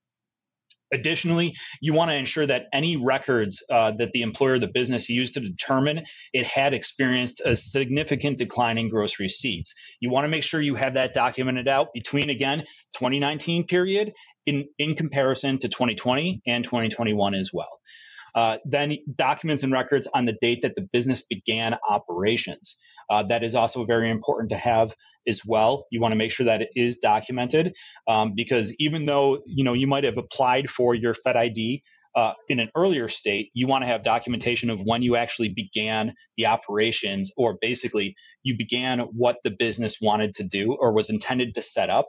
Additionally, 0.93 1.55
you 1.79 1.93
want 1.93 2.11
to 2.11 2.15
ensure 2.15 2.45
that 2.45 2.67
any 2.73 2.97
records 2.97 3.63
uh, 3.69 3.91
that 3.91 4.11
the 4.11 4.21
employer, 4.21 4.59
the 4.59 4.67
business 4.67 5.09
used 5.09 5.33
to 5.35 5.39
determine 5.39 6.03
it 6.33 6.45
had 6.45 6.73
experienced 6.73 7.41
a 7.45 7.55
significant 7.55 8.37
decline 8.37 8.77
in 8.77 8.89
gross 8.89 9.19
receipts. 9.19 9.73
You 9.99 10.09
want 10.09 10.25
to 10.25 10.29
make 10.29 10.43
sure 10.43 10.61
you 10.61 10.75
have 10.75 10.95
that 10.95 11.13
documented 11.13 11.67
out 11.67 11.93
between, 11.93 12.29
again, 12.29 12.65
2019 12.93 13.67
period 13.67 14.13
in, 14.45 14.67
in 14.77 14.95
comparison 14.95 15.57
to 15.59 15.69
2020 15.69 16.41
and 16.45 16.63
2021 16.63 17.35
as 17.35 17.51
well. 17.53 17.79
Uh, 18.35 18.57
then 18.65 18.97
documents 19.15 19.63
and 19.63 19.73
records 19.73 20.07
on 20.13 20.25
the 20.25 20.37
date 20.41 20.61
that 20.61 20.75
the 20.75 20.87
business 20.93 21.21
began 21.21 21.75
operations. 21.89 22.75
Uh, 23.09 23.23
that 23.23 23.43
is 23.43 23.55
also 23.55 23.85
very 23.85 24.09
important 24.09 24.49
to 24.49 24.57
have 24.57 24.95
as 25.27 25.45
well. 25.45 25.85
You 25.91 26.01
want 26.01 26.13
to 26.13 26.17
make 26.17 26.31
sure 26.31 26.45
that 26.45 26.61
it 26.61 26.69
is 26.75 26.97
documented 26.97 27.75
um, 28.07 28.33
because 28.35 28.73
even 28.75 29.05
though 29.05 29.41
you 29.45 29.63
know 29.63 29.73
you 29.73 29.87
might 29.87 30.03
have 30.03 30.17
applied 30.17 30.69
for 30.69 30.95
your 30.95 31.13
Fed 31.13 31.35
ID 31.35 31.83
uh, 32.15 32.33
in 32.49 32.59
an 32.59 32.69
earlier 32.75 33.07
state, 33.07 33.49
you 33.53 33.67
want 33.67 33.83
to 33.83 33.87
have 33.87 34.03
documentation 34.03 34.69
of 34.69 34.81
when 34.81 35.01
you 35.01 35.15
actually 35.15 35.49
began 35.49 36.13
the 36.37 36.45
operations, 36.45 37.31
or 37.37 37.57
basically 37.61 38.15
you 38.43 38.57
began 38.57 38.99
what 38.99 39.37
the 39.43 39.51
business 39.51 39.97
wanted 40.01 40.35
to 40.35 40.43
do 40.43 40.75
or 40.79 40.93
was 40.93 41.09
intended 41.09 41.55
to 41.55 41.61
set 41.61 41.89
up. 41.89 42.07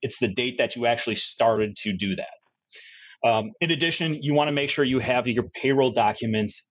It's 0.00 0.18
the 0.18 0.28
date 0.28 0.58
that 0.58 0.76
you 0.76 0.86
actually 0.86 1.16
started 1.16 1.76
to 1.78 1.92
do 1.92 2.16
that. 2.16 2.34
Um, 3.24 3.52
in 3.60 3.70
addition, 3.70 4.22
you 4.22 4.34
want 4.34 4.48
to 4.48 4.52
make 4.52 4.70
sure 4.70 4.84
you 4.84 4.98
have 4.98 5.26
your 5.28 5.44
payroll 5.44 5.92
documents 5.92 6.62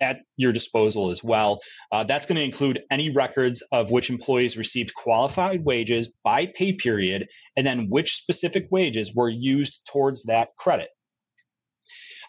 at 0.00 0.20
your 0.36 0.52
disposal 0.52 1.10
as 1.10 1.24
well. 1.24 1.60
Uh, 1.90 2.04
that's 2.04 2.26
going 2.26 2.36
to 2.36 2.44
include 2.44 2.80
any 2.90 3.10
records 3.10 3.62
of 3.72 3.90
which 3.90 4.10
employees 4.10 4.56
received 4.56 4.94
qualified 4.94 5.64
wages 5.64 6.12
by 6.22 6.46
pay 6.46 6.72
period, 6.72 7.26
and 7.56 7.66
then 7.66 7.88
which 7.88 8.16
specific 8.16 8.68
wages 8.70 9.14
were 9.14 9.28
used 9.28 9.80
towards 9.90 10.24
that 10.24 10.50
credit. 10.56 10.88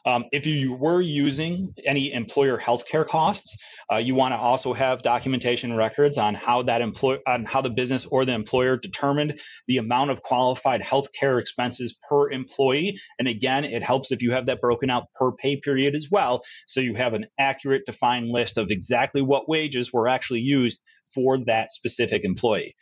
Um, 0.06 0.26
if 0.32 0.46
you 0.46 0.74
were 0.74 1.02
using 1.02 1.74
any 1.86 2.14
employer 2.14 2.58
healthcare 2.58 3.08
costs, 3.08 3.58
uh, 3.92 3.98
you 3.98 4.16
want 4.16 4.34
to 4.34 4.38
also 4.38 4.74
have 4.74 5.02
documentation 5.02 5.76
records 5.76 6.18
on 6.18 6.36
how 6.36 6.62
that 6.64 6.82
employ 6.82 7.18
on 7.28 7.46
how 7.46 7.62
the 7.62 7.70
business 7.70 8.06
or 8.06 8.26
the 8.26 8.34
employer 8.34 8.78
determined 8.78 9.40
the 9.68 9.78
amount 9.78 10.12
of 10.12 10.22
qualified 10.22 10.82
healthcare 10.82 11.40
expenses 11.40 11.96
per 12.08 12.30
employee. 12.32 13.00
And 13.18 13.28
again, 13.28 13.66
it 13.66 13.84
helps 13.84 14.12
if 14.12 14.22
you 14.22 14.32
have 14.32 14.46
that 14.48 14.62
broken 14.62 14.90
out 14.90 15.08
per 15.14 15.32
pay 15.32 15.58
period 15.58 15.96
as 15.96 16.08
well, 16.10 16.44
so 16.68 16.80
you 16.80 16.96
have 16.96 17.14
an 17.14 17.26
accurate, 17.38 17.86
defined 17.86 18.30
list 18.30 18.58
of 18.58 18.72
exactly 18.72 19.22
what 19.22 19.50
wages 19.50 19.92
were 19.92 20.08
actually 20.08 20.42
used 20.42 20.80
for 21.14 21.38
that 21.46 21.72
specific 21.72 22.24
employee. 22.24 22.76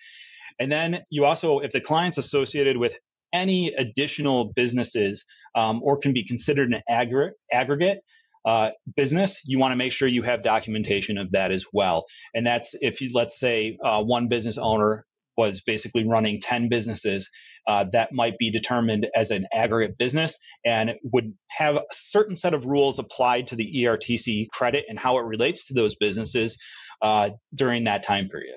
And 0.59 0.71
then 0.71 1.03
you 1.09 1.25
also, 1.25 1.59
if 1.59 1.71
the 1.71 1.81
client's 1.81 2.17
associated 2.17 2.77
with 2.77 2.97
any 3.33 3.73
additional 3.73 4.53
businesses 4.53 5.23
um, 5.55 5.81
or 5.83 5.97
can 5.97 6.13
be 6.13 6.23
considered 6.23 6.71
an 6.73 6.81
aggregate, 6.89 7.35
aggregate 7.51 8.01
uh, 8.45 8.71
business, 8.95 9.41
you 9.43 9.59
want 9.59 9.73
to 9.73 9.75
make 9.75 9.91
sure 9.91 10.07
you 10.07 10.21
have 10.21 10.41
documentation 10.41 11.17
of 11.17 11.31
that 11.31 11.51
as 11.51 11.65
well. 11.73 12.05
And 12.33 12.47
that's 12.47 12.73
if 12.81 13.01
you, 13.01 13.09
let's 13.13 13.39
say, 13.39 13.77
uh, 13.83 14.01
one 14.03 14.29
business 14.29 14.57
owner 14.57 15.05
was 15.35 15.61
basically 15.61 16.07
running 16.07 16.39
10 16.41 16.69
businesses, 16.69 17.29
uh, 17.67 17.85
that 17.91 18.13
might 18.13 18.37
be 18.37 18.49
determined 18.49 19.07
as 19.13 19.31
an 19.31 19.45
aggregate 19.53 19.97
business 19.97 20.37
and 20.65 20.95
would 21.11 21.33
have 21.49 21.75
a 21.75 21.83
certain 21.91 22.35
set 22.35 22.53
of 22.53 22.65
rules 22.65 22.99
applied 22.99 23.47
to 23.47 23.55
the 23.55 23.83
ERTC 23.83 24.47
credit 24.51 24.85
and 24.87 24.97
how 24.97 25.17
it 25.17 25.25
relates 25.25 25.67
to 25.67 25.73
those 25.73 25.95
businesses 25.97 26.57
uh, 27.01 27.29
during 27.53 27.83
that 27.83 28.03
time 28.03 28.29
period. 28.29 28.55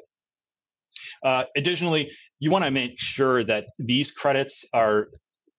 Uh, 1.24 1.44
additionally, 1.56 2.10
you 2.40 2.50
want 2.50 2.64
to 2.64 2.70
make 2.70 2.94
sure 2.98 3.44
that 3.44 3.66
these 3.78 4.10
credits 4.10 4.64
are 4.72 5.08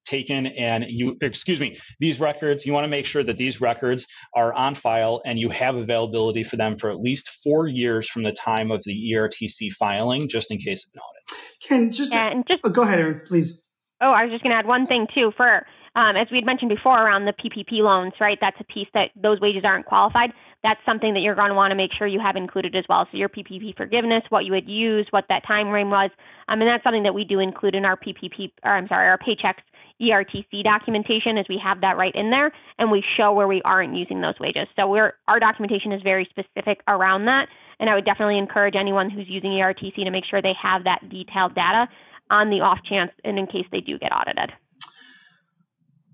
taken 0.03 0.47
and 0.47 0.85
you 0.89 1.15
excuse 1.21 1.59
me 1.59 1.77
these 1.99 2.19
records 2.19 2.65
you 2.65 2.73
want 2.73 2.83
to 2.83 2.89
make 2.89 3.05
sure 3.05 3.23
that 3.23 3.37
these 3.37 3.61
records 3.61 4.07
are 4.35 4.51
on 4.53 4.73
file 4.73 5.21
and 5.25 5.37
you 5.37 5.47
have 5.49 5.75
availability 5.75 6.43
for 6.43 6.57
them 6.57 6.75
for 6.75 6.89
at 6.89 6.99
least 6.99 7.29
four 7.43 7.67
years 7.67 8.09
from 8.09 8.23
the 8.23 8.31
time 8.31 8.71
of 8.71 8.81
the 8.83 9.13
ertc 9.13 9.71
filing 9.73 10.27
just 10.27 10.49
in 10.49 10.57
case 10.57 10.85
of 10.85 10.91
an 10.95 11.01
audit. 11.01 11.45
Ken 11.67 11.91
just, 11.91 12.11
and 12.13 12.43
just 12.47 12.61
oh, 12.63 12.69
go 12.69 12.81
ahead 12.81 12.99
Erin, 12.99 13.21
please. 13.27 13.63
Oh 14.01 14.09
i 14.09 14.23
was 14.23 14.31
just 14.31 14.43
going 14.43 14.51
to 14.51 14.57
add 14.57 14.65
one 14.65 14.87
thing 14.87 15.05
too. 15.13 15.31
For 15.37 15.65
um, 15.95 16.15
as 16.15 16.27
we 16.31 16.37
had 16.37 16.45
mentioned 16.45 16.69
before 16.69 16.97
around 16.97 17.25
the 17.25 17.33
ppp 17.33 17.79
loans 17.79 18.13
right 18.19 18.37
that's 18.41 18.57
a 18.59 18.63
piece 18.65 18.87
that 18.93 19.09
those 19.15 19.39
wages 19.39 19.63
aren't 19.65 19.85
qualified 19.85 20.31
that's 20.63 20.79
something 20.85 21.13
that 21.13 21.21
you're 21.21 21.35
going 21.35 21.49
to 21.49 21.55
want 21.55 21.71
to 21.71 21.75
make 21.75 21.91
sure 21.97 22.07
you 22.07 22.19
have 22.19 22.35
included 22.35 22.75
as 22.75 22.85
well 22.89 23.07
so 23.11 23.17
your 23.17 23.29
ppp 23.29 23.75
forgiveness 23.75 24.23
what 24.29 24.45
you 24.45 24.51
would 24.51 24.67
use 24.67 25.07
what 25.11 25.25
that 25.29 25.45
time 25.47 25.67
frame 25.69 25.89
was 25.89 26.09
um, 26.47 26.61
and 26.61 26.69
that's 26.69 26.83
something 26.83 27.03
that 27.03 27.13
we 27.13 27.23
do 27.23 27.39
include 27.39 27.75
in 27.75 27.85
our 27.85 27.97
ppp 27.97 28.51
or 28.63 28.71
i'm 28.71 28.87
sorry 28.87 29.07
our 29.07 29.17
Paychex 29.17 29.55
ERTC 30.01 30.63
documentation 30.63 31.37
is 31.37 31.45
we 31.47 31.61
have 31.63 31.81
that 31.81 31.95
right 31.95 32.13
in 32.15 32.31
there 32.31 32.51
and 32.79 32.89
we 32.89 33.03
show 33.17 33.31
where 33.31 33.47
we 33.47 33.61
aren't 33.63 33.95
using 33.95 34.19
those 34.19 34.33
wages. 34.39 34.67
So 34.75 34.87
we're, 34.87 35.13
our 35.27 35.39
documentation 35.39 35.91
is 35.91 36.01
very 36.01 36.27
specific 36.29 36.81
around 36.87 37.25
that. 37.25 37.47
And 37.79 37.89
I 37.89 37.95
would 37.95 38.05
definitely 38.05 38.39
encourage 38.39 38.75
anyone 38.75 39.09
who's 39.09 39.27
using 39.29 39.51
ERTC 39.51 39.95
to 40.03 40.11
make 40.11 40.25
sure 40.25 40.41
they 40.41 40.57
have 40.61 40.83
that 40.85 41.07
detailed 41.09 41.53
data 41.53 41.87
on 42.31 42.49
the 42.49 42.61
off 42.61 42.79
chance 42.87 43.11
and 43.23 43.37
in 43.37 43.45
case 43.45 43.65
they 43.71 43.81
do 43.81 43.99
get 43.99 44.11
audited. 44.11 44.51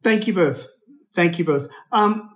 Thank 0.02 0.28
you 0.28 0.34
both. 0.34 0.68
Thank 1.14 1.40
you 1.40 1.46
both. 1.46 1.70
Um, 1.92 2.36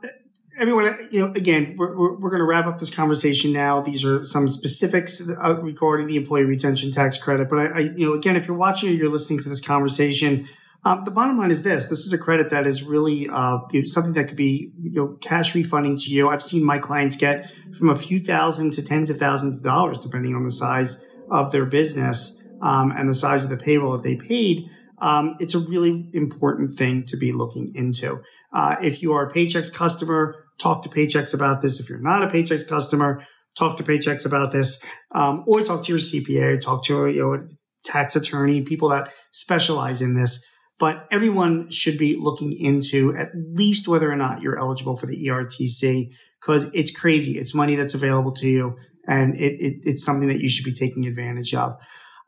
everyone, 0.57 0.97
you 1.11 1.19
know, 1.19 1.33
again, 1.33 1.75
we're, 1.77 1.95
we're, 1.97 2.15
we're, 2.17 2.29
going 2.29 2.39
to 2.39 2.45
wrap 2.45 2.65
up 2.65 2.79
this 2.79 2.93
conversation 2.93 3.53
now. 3.53 3.81
These 3.81 4.03
are 4.05 4.23
some 4.23 4.47
specifics 4.47 5.29
uh, 5.29 5.55
regarding 5.61 6.07
the 6.07 6.17
employee 6.17 6.43
retention 6.43 6.91
tax 6.91 7.17
credit. 7.17 7.49
But 7.49 7.59
I, 7.59 7.65
I, 7.65 7.79
you 7.79 8.05
know, 8.07 8.13
again, 8.13 8.35
if 8.35 8.47
you're 8.47 8.57
watching 8.57 8.89
or 8.89 8.93
you're 8.93 9.09
listening 9.09 9.39
to 9.39 9.49
this 9.49 9.61
conversation, 9.61 10.47
um, 10.83 11.03
the 11.03 11.11
bottom 11.11 11.37
line 11.37 11.51
is 11.51 11.61
this: 11.61 11.85
this 11.85 12.05
is 12.05 12.13
a 12.13 12.17
credit 12.17 12.49
that 12.49 12.65
is 12.65 12.81
really 12.81 13.29
uh, 13.31 13.59
something 13.85 14.13
that 14.13 14.27
could 14.27 14.37
be 14.37 14.71
you 14.81 14.91
know 14.91 15.17
cash 15.21 15.53
refunding 15.53 15.95
to 15.97 16.09
you. 16.09 16.29
I've 16.29 16.41
seen 16.41 16.65
my 16.65 16.79
clients 16.79 17.15
get 17.15 17.51
from 17.77 17.89
a 17.89 17.95
few 17.95 18.19
thousand 18.19 18.73
to 18.73 18.81
tens 18.81 19.11
of 19.11 19.17
thousands 19.17 19.57
of 19.57 19.63
dollars, 19.63 19.99
depending 19.99 20.35
on 20.35 20.43
the 20.43 20.51
size 20.51 21.05
of 21.29 21.51
their 21.51 21.65
business 21.65 22.41
um, 22.61 22.91
and 22.91 23.07
the 23.07 23.13
size 23.13 23.43
of 23.43 23.51
the 23.51 23.57
payroll 23.57 23.91
that 23.93 24.03
they 24.03 24.15
paid. 24.15 24.71
Um, 25.01 25.35
it's 25.39 25.55
a 25.55 25.59
really 25.59 26.09
important 26.13 26.75
thing 26.75 27.03
to 27.07 27.17
be 27.17 27.31
looking 27.31 27.71
into. 27.75 28.21
Uh, 28.53 28.75
if 28.81 29.01
you 29.01 29.13
are 29.13 29.27
a 29.27 29.33
Paychex 29.33 29.73
customer, 29.73 30.45
talk 30.59 30.83
to 30.83 30.89
Paychex 30.89 31.33
about 31.33 31.61
this. 31.61 31.79
If 31.79 31.89
you're 31.89 31.99
not 31.99 32.23
a 32.23 32.27
Paychex 32.27 32.67
customer, 32.67 33.25
talk 33.57 33.77
to 33.77 33.83
Paychex 33.83 34.25
about 34.25 34.51
this, 34.51 34.83
um, 35.11 35.43
or 35.47 35.61
talk 35.61 35.83
to 35.83 35.91
your 35.91 35.99
CPA, 35.99 36.61
talk 36.61 36.85
to 36.85 37.07
you 37.07 37.21
know, 37.21 37.33
a 37.33 37.39
tax 37.83 38.15
attorney, 38.15 38.61
people 38.61 38.89
that 38.89 39.09
specialize 39.31 40.01
in 40.01 40.13
this 40.13 40.45
but 40.81 41.07
everyone 41.11 41.69
should 41.69 41.99
be 41.99 42.17
looking 42.19 42.51
into 42.51 43.15
at 43.15 43.29
least 43.35 43.87
whether 43.87 44.11
or 44.11 44.15
not 44.15 44.41
you're 44.41 44.57
eligible 44.57 44.97
for 44.97 45.05
the 45.05 45.27
ERTC 45.27 46.09
because 46.41 46.71
it's 46.73 46.89
crazy. 46.89 47.37
It's 47.37 47.53
money 47.53 47.75
that's 47.75 47.93
available 47.93 48.31
to 48.33 48.47
you 48.47 48.75
and 49.07 49.35
it, 49.35 49.53
it, 49.59 49.73
it's 49.83 50.03
something 50.03 50.27
that 50.27 50.39
you 50.39 50.49
should 50.49 50.65
be 50.65 50.73
taking 50.73 51.05
advantage 51.05 51.53
of. 51.53 51.75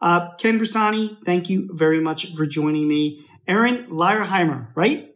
Uh, 0.04 0.36
Ken 0.36 0.60
Bersani, 0.60 1.18
thank 1.24 1.50
you 1.50 1.70
very 1.72 2.02
much 2.02 2.36
for 2.36 2.46
joining 2.46 2.90
me. 2.90 3.26
Aaron 3.48 3.88
Leierheimer, 3.90 4.68
right? 4.76 5.08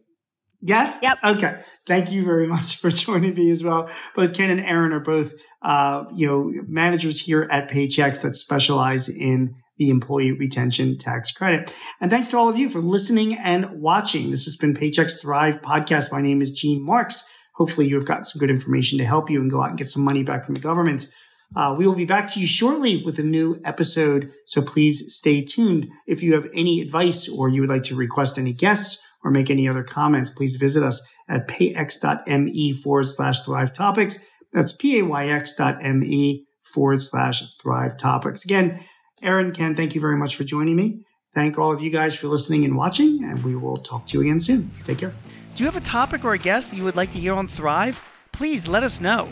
Yes? 0.62 0.98
Yep. 1.02 1.18
Okay. 1.24 1.60
Thank 1.86 2.10
you 2.10 2.24
very 2.24 2.46
much 2.46 2.76
for 2.78 2.90
joining 2.90 3.34
me 3.34 3.50
as 3.50 3.62
well. 3.62 3.90
Both 4.16 4.32
Ken 4.32 4.50
and 4.50 4.60
Aaron 4.60 4.92
are 4.92 5.00
both, 5.00 5.34
uh, 5.60 6.06
you 6.14 6.26
know, 6.26 6.50
managers 6.68 7.20
here 7.20 7.46
at 7.50 7.70
Paychex 7.70 8.22
that 8.22 8.34
specialize 8.34 9.10
in 9.10 9.54
the 9.76 9.90
employee 9.90 10.32
retention 10.32 10.96
tax 10.96 11.32
credit. 11.32 11.76
And 12.00 12.10
thanks 12.10 12.26
to 12.28 12.38
all 12.38 12.48
of 12.48 12.56
you 12.56 12.70
for 12.70 12.80
listening 12.80 13.34
and 13.34 13.82
watching. 13.82 14.30
This 14.30 14.46
has 14.46 14.56
been 14.56 14.74
Paychex 14.74 15.20
Thrive 15.20 15.60
podcast. 15.60 16.10
My 16.10 16.22
name 16.22 16.40
is 16.40 16.50
Gene 16.50 16.82
Marks. 16.82 17.30
Hopefully 17.56 17.88
you 17.88 17.94
have 17.96 18.06
got 18.06 18.26
some 18.26 18.40
good 18.40 18.50
information 18.50 18.98
to 18.98 19.04
help 19.04 19.28
you 19.28 19.40
and 19.40 19.50
go 19.50 19.62
out 19.62 19.68
and 19.68 19.78
get 19.78 19.88
some 19.88 20.02
money 20.02 20.22
back 20.22 20.46
from 20.46 20.54
the 20.54 20.60
government. 20.60 21.06
Uh, 21.56 21.74
we 21.76 21.86
will 21.86 21.94
be 21.94 22.04
back 22.04 22.28
to 22.30 22.40
you 22.40 22.46
shortly 22.46 23.02
with 23.04 23.18
a 23.18 23.22
new 23.22 23.60
episode. 23.64 24.32
So 24.44 24.60
please 24.62 25.14
stay 25.14 25.42
tuned. 25.42 25.88
If 26.06 26.22
you 26.22 26.34
have 26.34 26.48
any 26.54 26.80
advice 26.80 27.28
or 27.28 27.48
you 27.48 27.62
would 27.62 27.70
like 27.70 27.84
to 27.84 27.96
request 27.96 28.38
any 28.38 28.52
guests 28.52 29.02
or 29.24 29.30
make 29.30 29.50
any 29.50 29.68
other 29.68 29.82
comments, 29.82 30.30
please 30.30 30.56
visit 30.56 30.82
us 30.82 31.06
at 31.28 31.48
payx.me 31.48 32.72
forward 32.74 33.08
slash 33.08 33.40
thrive 33.40 33.72
topics. 33.72 34.24
That's 34.52 34.72
payx.me 34.76 36.46
forward 36.62 37.02
slash 37.02 37.56
thrive 37.56 37.96
topics. 37.96 38.44
Again, 38.44 38.84
Aaron, 39.22 39.52
Ken, 39.52 39.74
thank 39.74 39.94
you 39.94 40.00
very 40.00 40.16
much 40.16 40.36
for 40.36 40.44
joining 40.44 40.76
me. 40.76 41.02
Thank 41.34 41.58
all 41.58 41.72
of 41.72 41.82
you 41.82 41.90
guys 41.90 42.14
for 42.14 42.28
listening 42.28 42.64
and 42.64 42.76
watching, 42.76 43.22
and 43.24 43.44
we 43.44 43.54
will 43.54 43.76
talk 43.76 44.06
to 44.08 44.18
you 44.18 44.22
again 44.22 44.40
soon. 44.40 44.70
Take 44.84 44.98
care. 44.98 45.14
Do 45.54 45.62
you 45.62 45.66
have 45.66 45.76
a 45.76 45.80
topic 45.80 46.24
or 46.24 46.32
a 46.32 46.38
guest 46.38 46.70
that 46.70 46.76
you 46.76 46.84
would 46.84 46.96
like 46.96 47.10
to 47.12 47.18
hear 47.18 47.34
on 47.34 47.46
Thrive? 47.46 48.00
Please 48.32 48.68
let 48.68 48.82
us 48.82 49.00
know. 49.00 49.28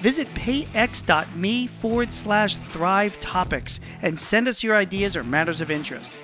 Visit 0.00 0.28
payx.me 0.34 1.66
forward 1.66 2.12
slash 2.12 2.54
thrive 2.56 3.18
topics 3.20 3.80
and 4.02 4.18
send 4.18 4.48
us 4.48 4.62
your 4.62 4.76
ideas 4.76 5.16
or 5.16 5.24
matters 5.24 5.60
of 5.60 5.70
interest. 5.70 6.18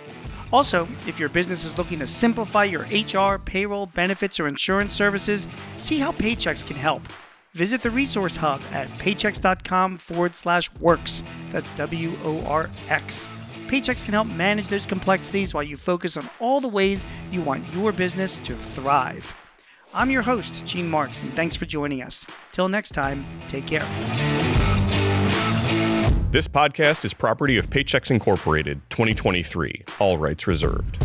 Also, 0.52 0.88
if 1.06 1.18
your 1.18 1.28
business 1.28 1.64
is 1.64 1.76
looking 1.76 1.98
to 1.98 2.06
simplify 2.06 2.64
your 2.64 2.82
HR, 2.84 3.38
payroll, 3.38 3.86
benefits, 3.86 4.38
or 4.40 4.46
insurance 4.46 4.92
services, 4.92 5.48
see 5.76 5.98
how 5.98 6.12
Paychex 6.12 6.66
can 6.66 6.76
help 6.76 7.02
visit 7.56 7.80
the 7.80 7.90
resource 7.90 8.36
hub 8.36 8.60
at 8.72 8.88
paychex.com 8.98 9.96
forward 9.96 10.34
slash 10.34 10.70
works. 10.74 11.22
That's 11.50 11.70
W 11.70 12.12
O 12.22 12.44
R 12.44 12.70
X. 12.88 13.26
Paychex 13.66 14.04
can 14.04 14.12
help 14.14 14.28
manage 14.28 14.68
those 14.68 14.86
complexities 14.86 15.54
while 15.54 15.62
you 15.64 15.76
focus 15.76 16.16
on 16.16 16.28
all 16.38 16.60
the 16.60 16.68
ways 16.68 17.06
you 17.32 17.40
want 17.40 17.72
your 17.72 17.92
business 17.92 18.38
to 18.40 18.54
thrive. 18.54 19.45
I'm 19.96 20.10
your 20.10 20.20
host, 20.20 20.66
Gene 20.66 20.90
Marks, 20.90 21.22
and 21.22 21.32
thanks 21.32 21.56
for 21.56 21.64
joining 21.64 22.02
us. 22.02 22.26
Till 22.52 22.68
next 22.68 22.90
time, 22.90 23.24
take 23.48 23.66
care. 23.66 23.80
This 26.30 26.46
podcast 26.46 27.06
is 27.06 27.14
property 27.14 27.56
of 27.56 27.70
Paychex 27.70 28.10
Incorporated, 28.10 28.82
2023, 28.90 29.84
all 29.98 30.18
rights 30.18 30.46
reserved. 30.46 31.02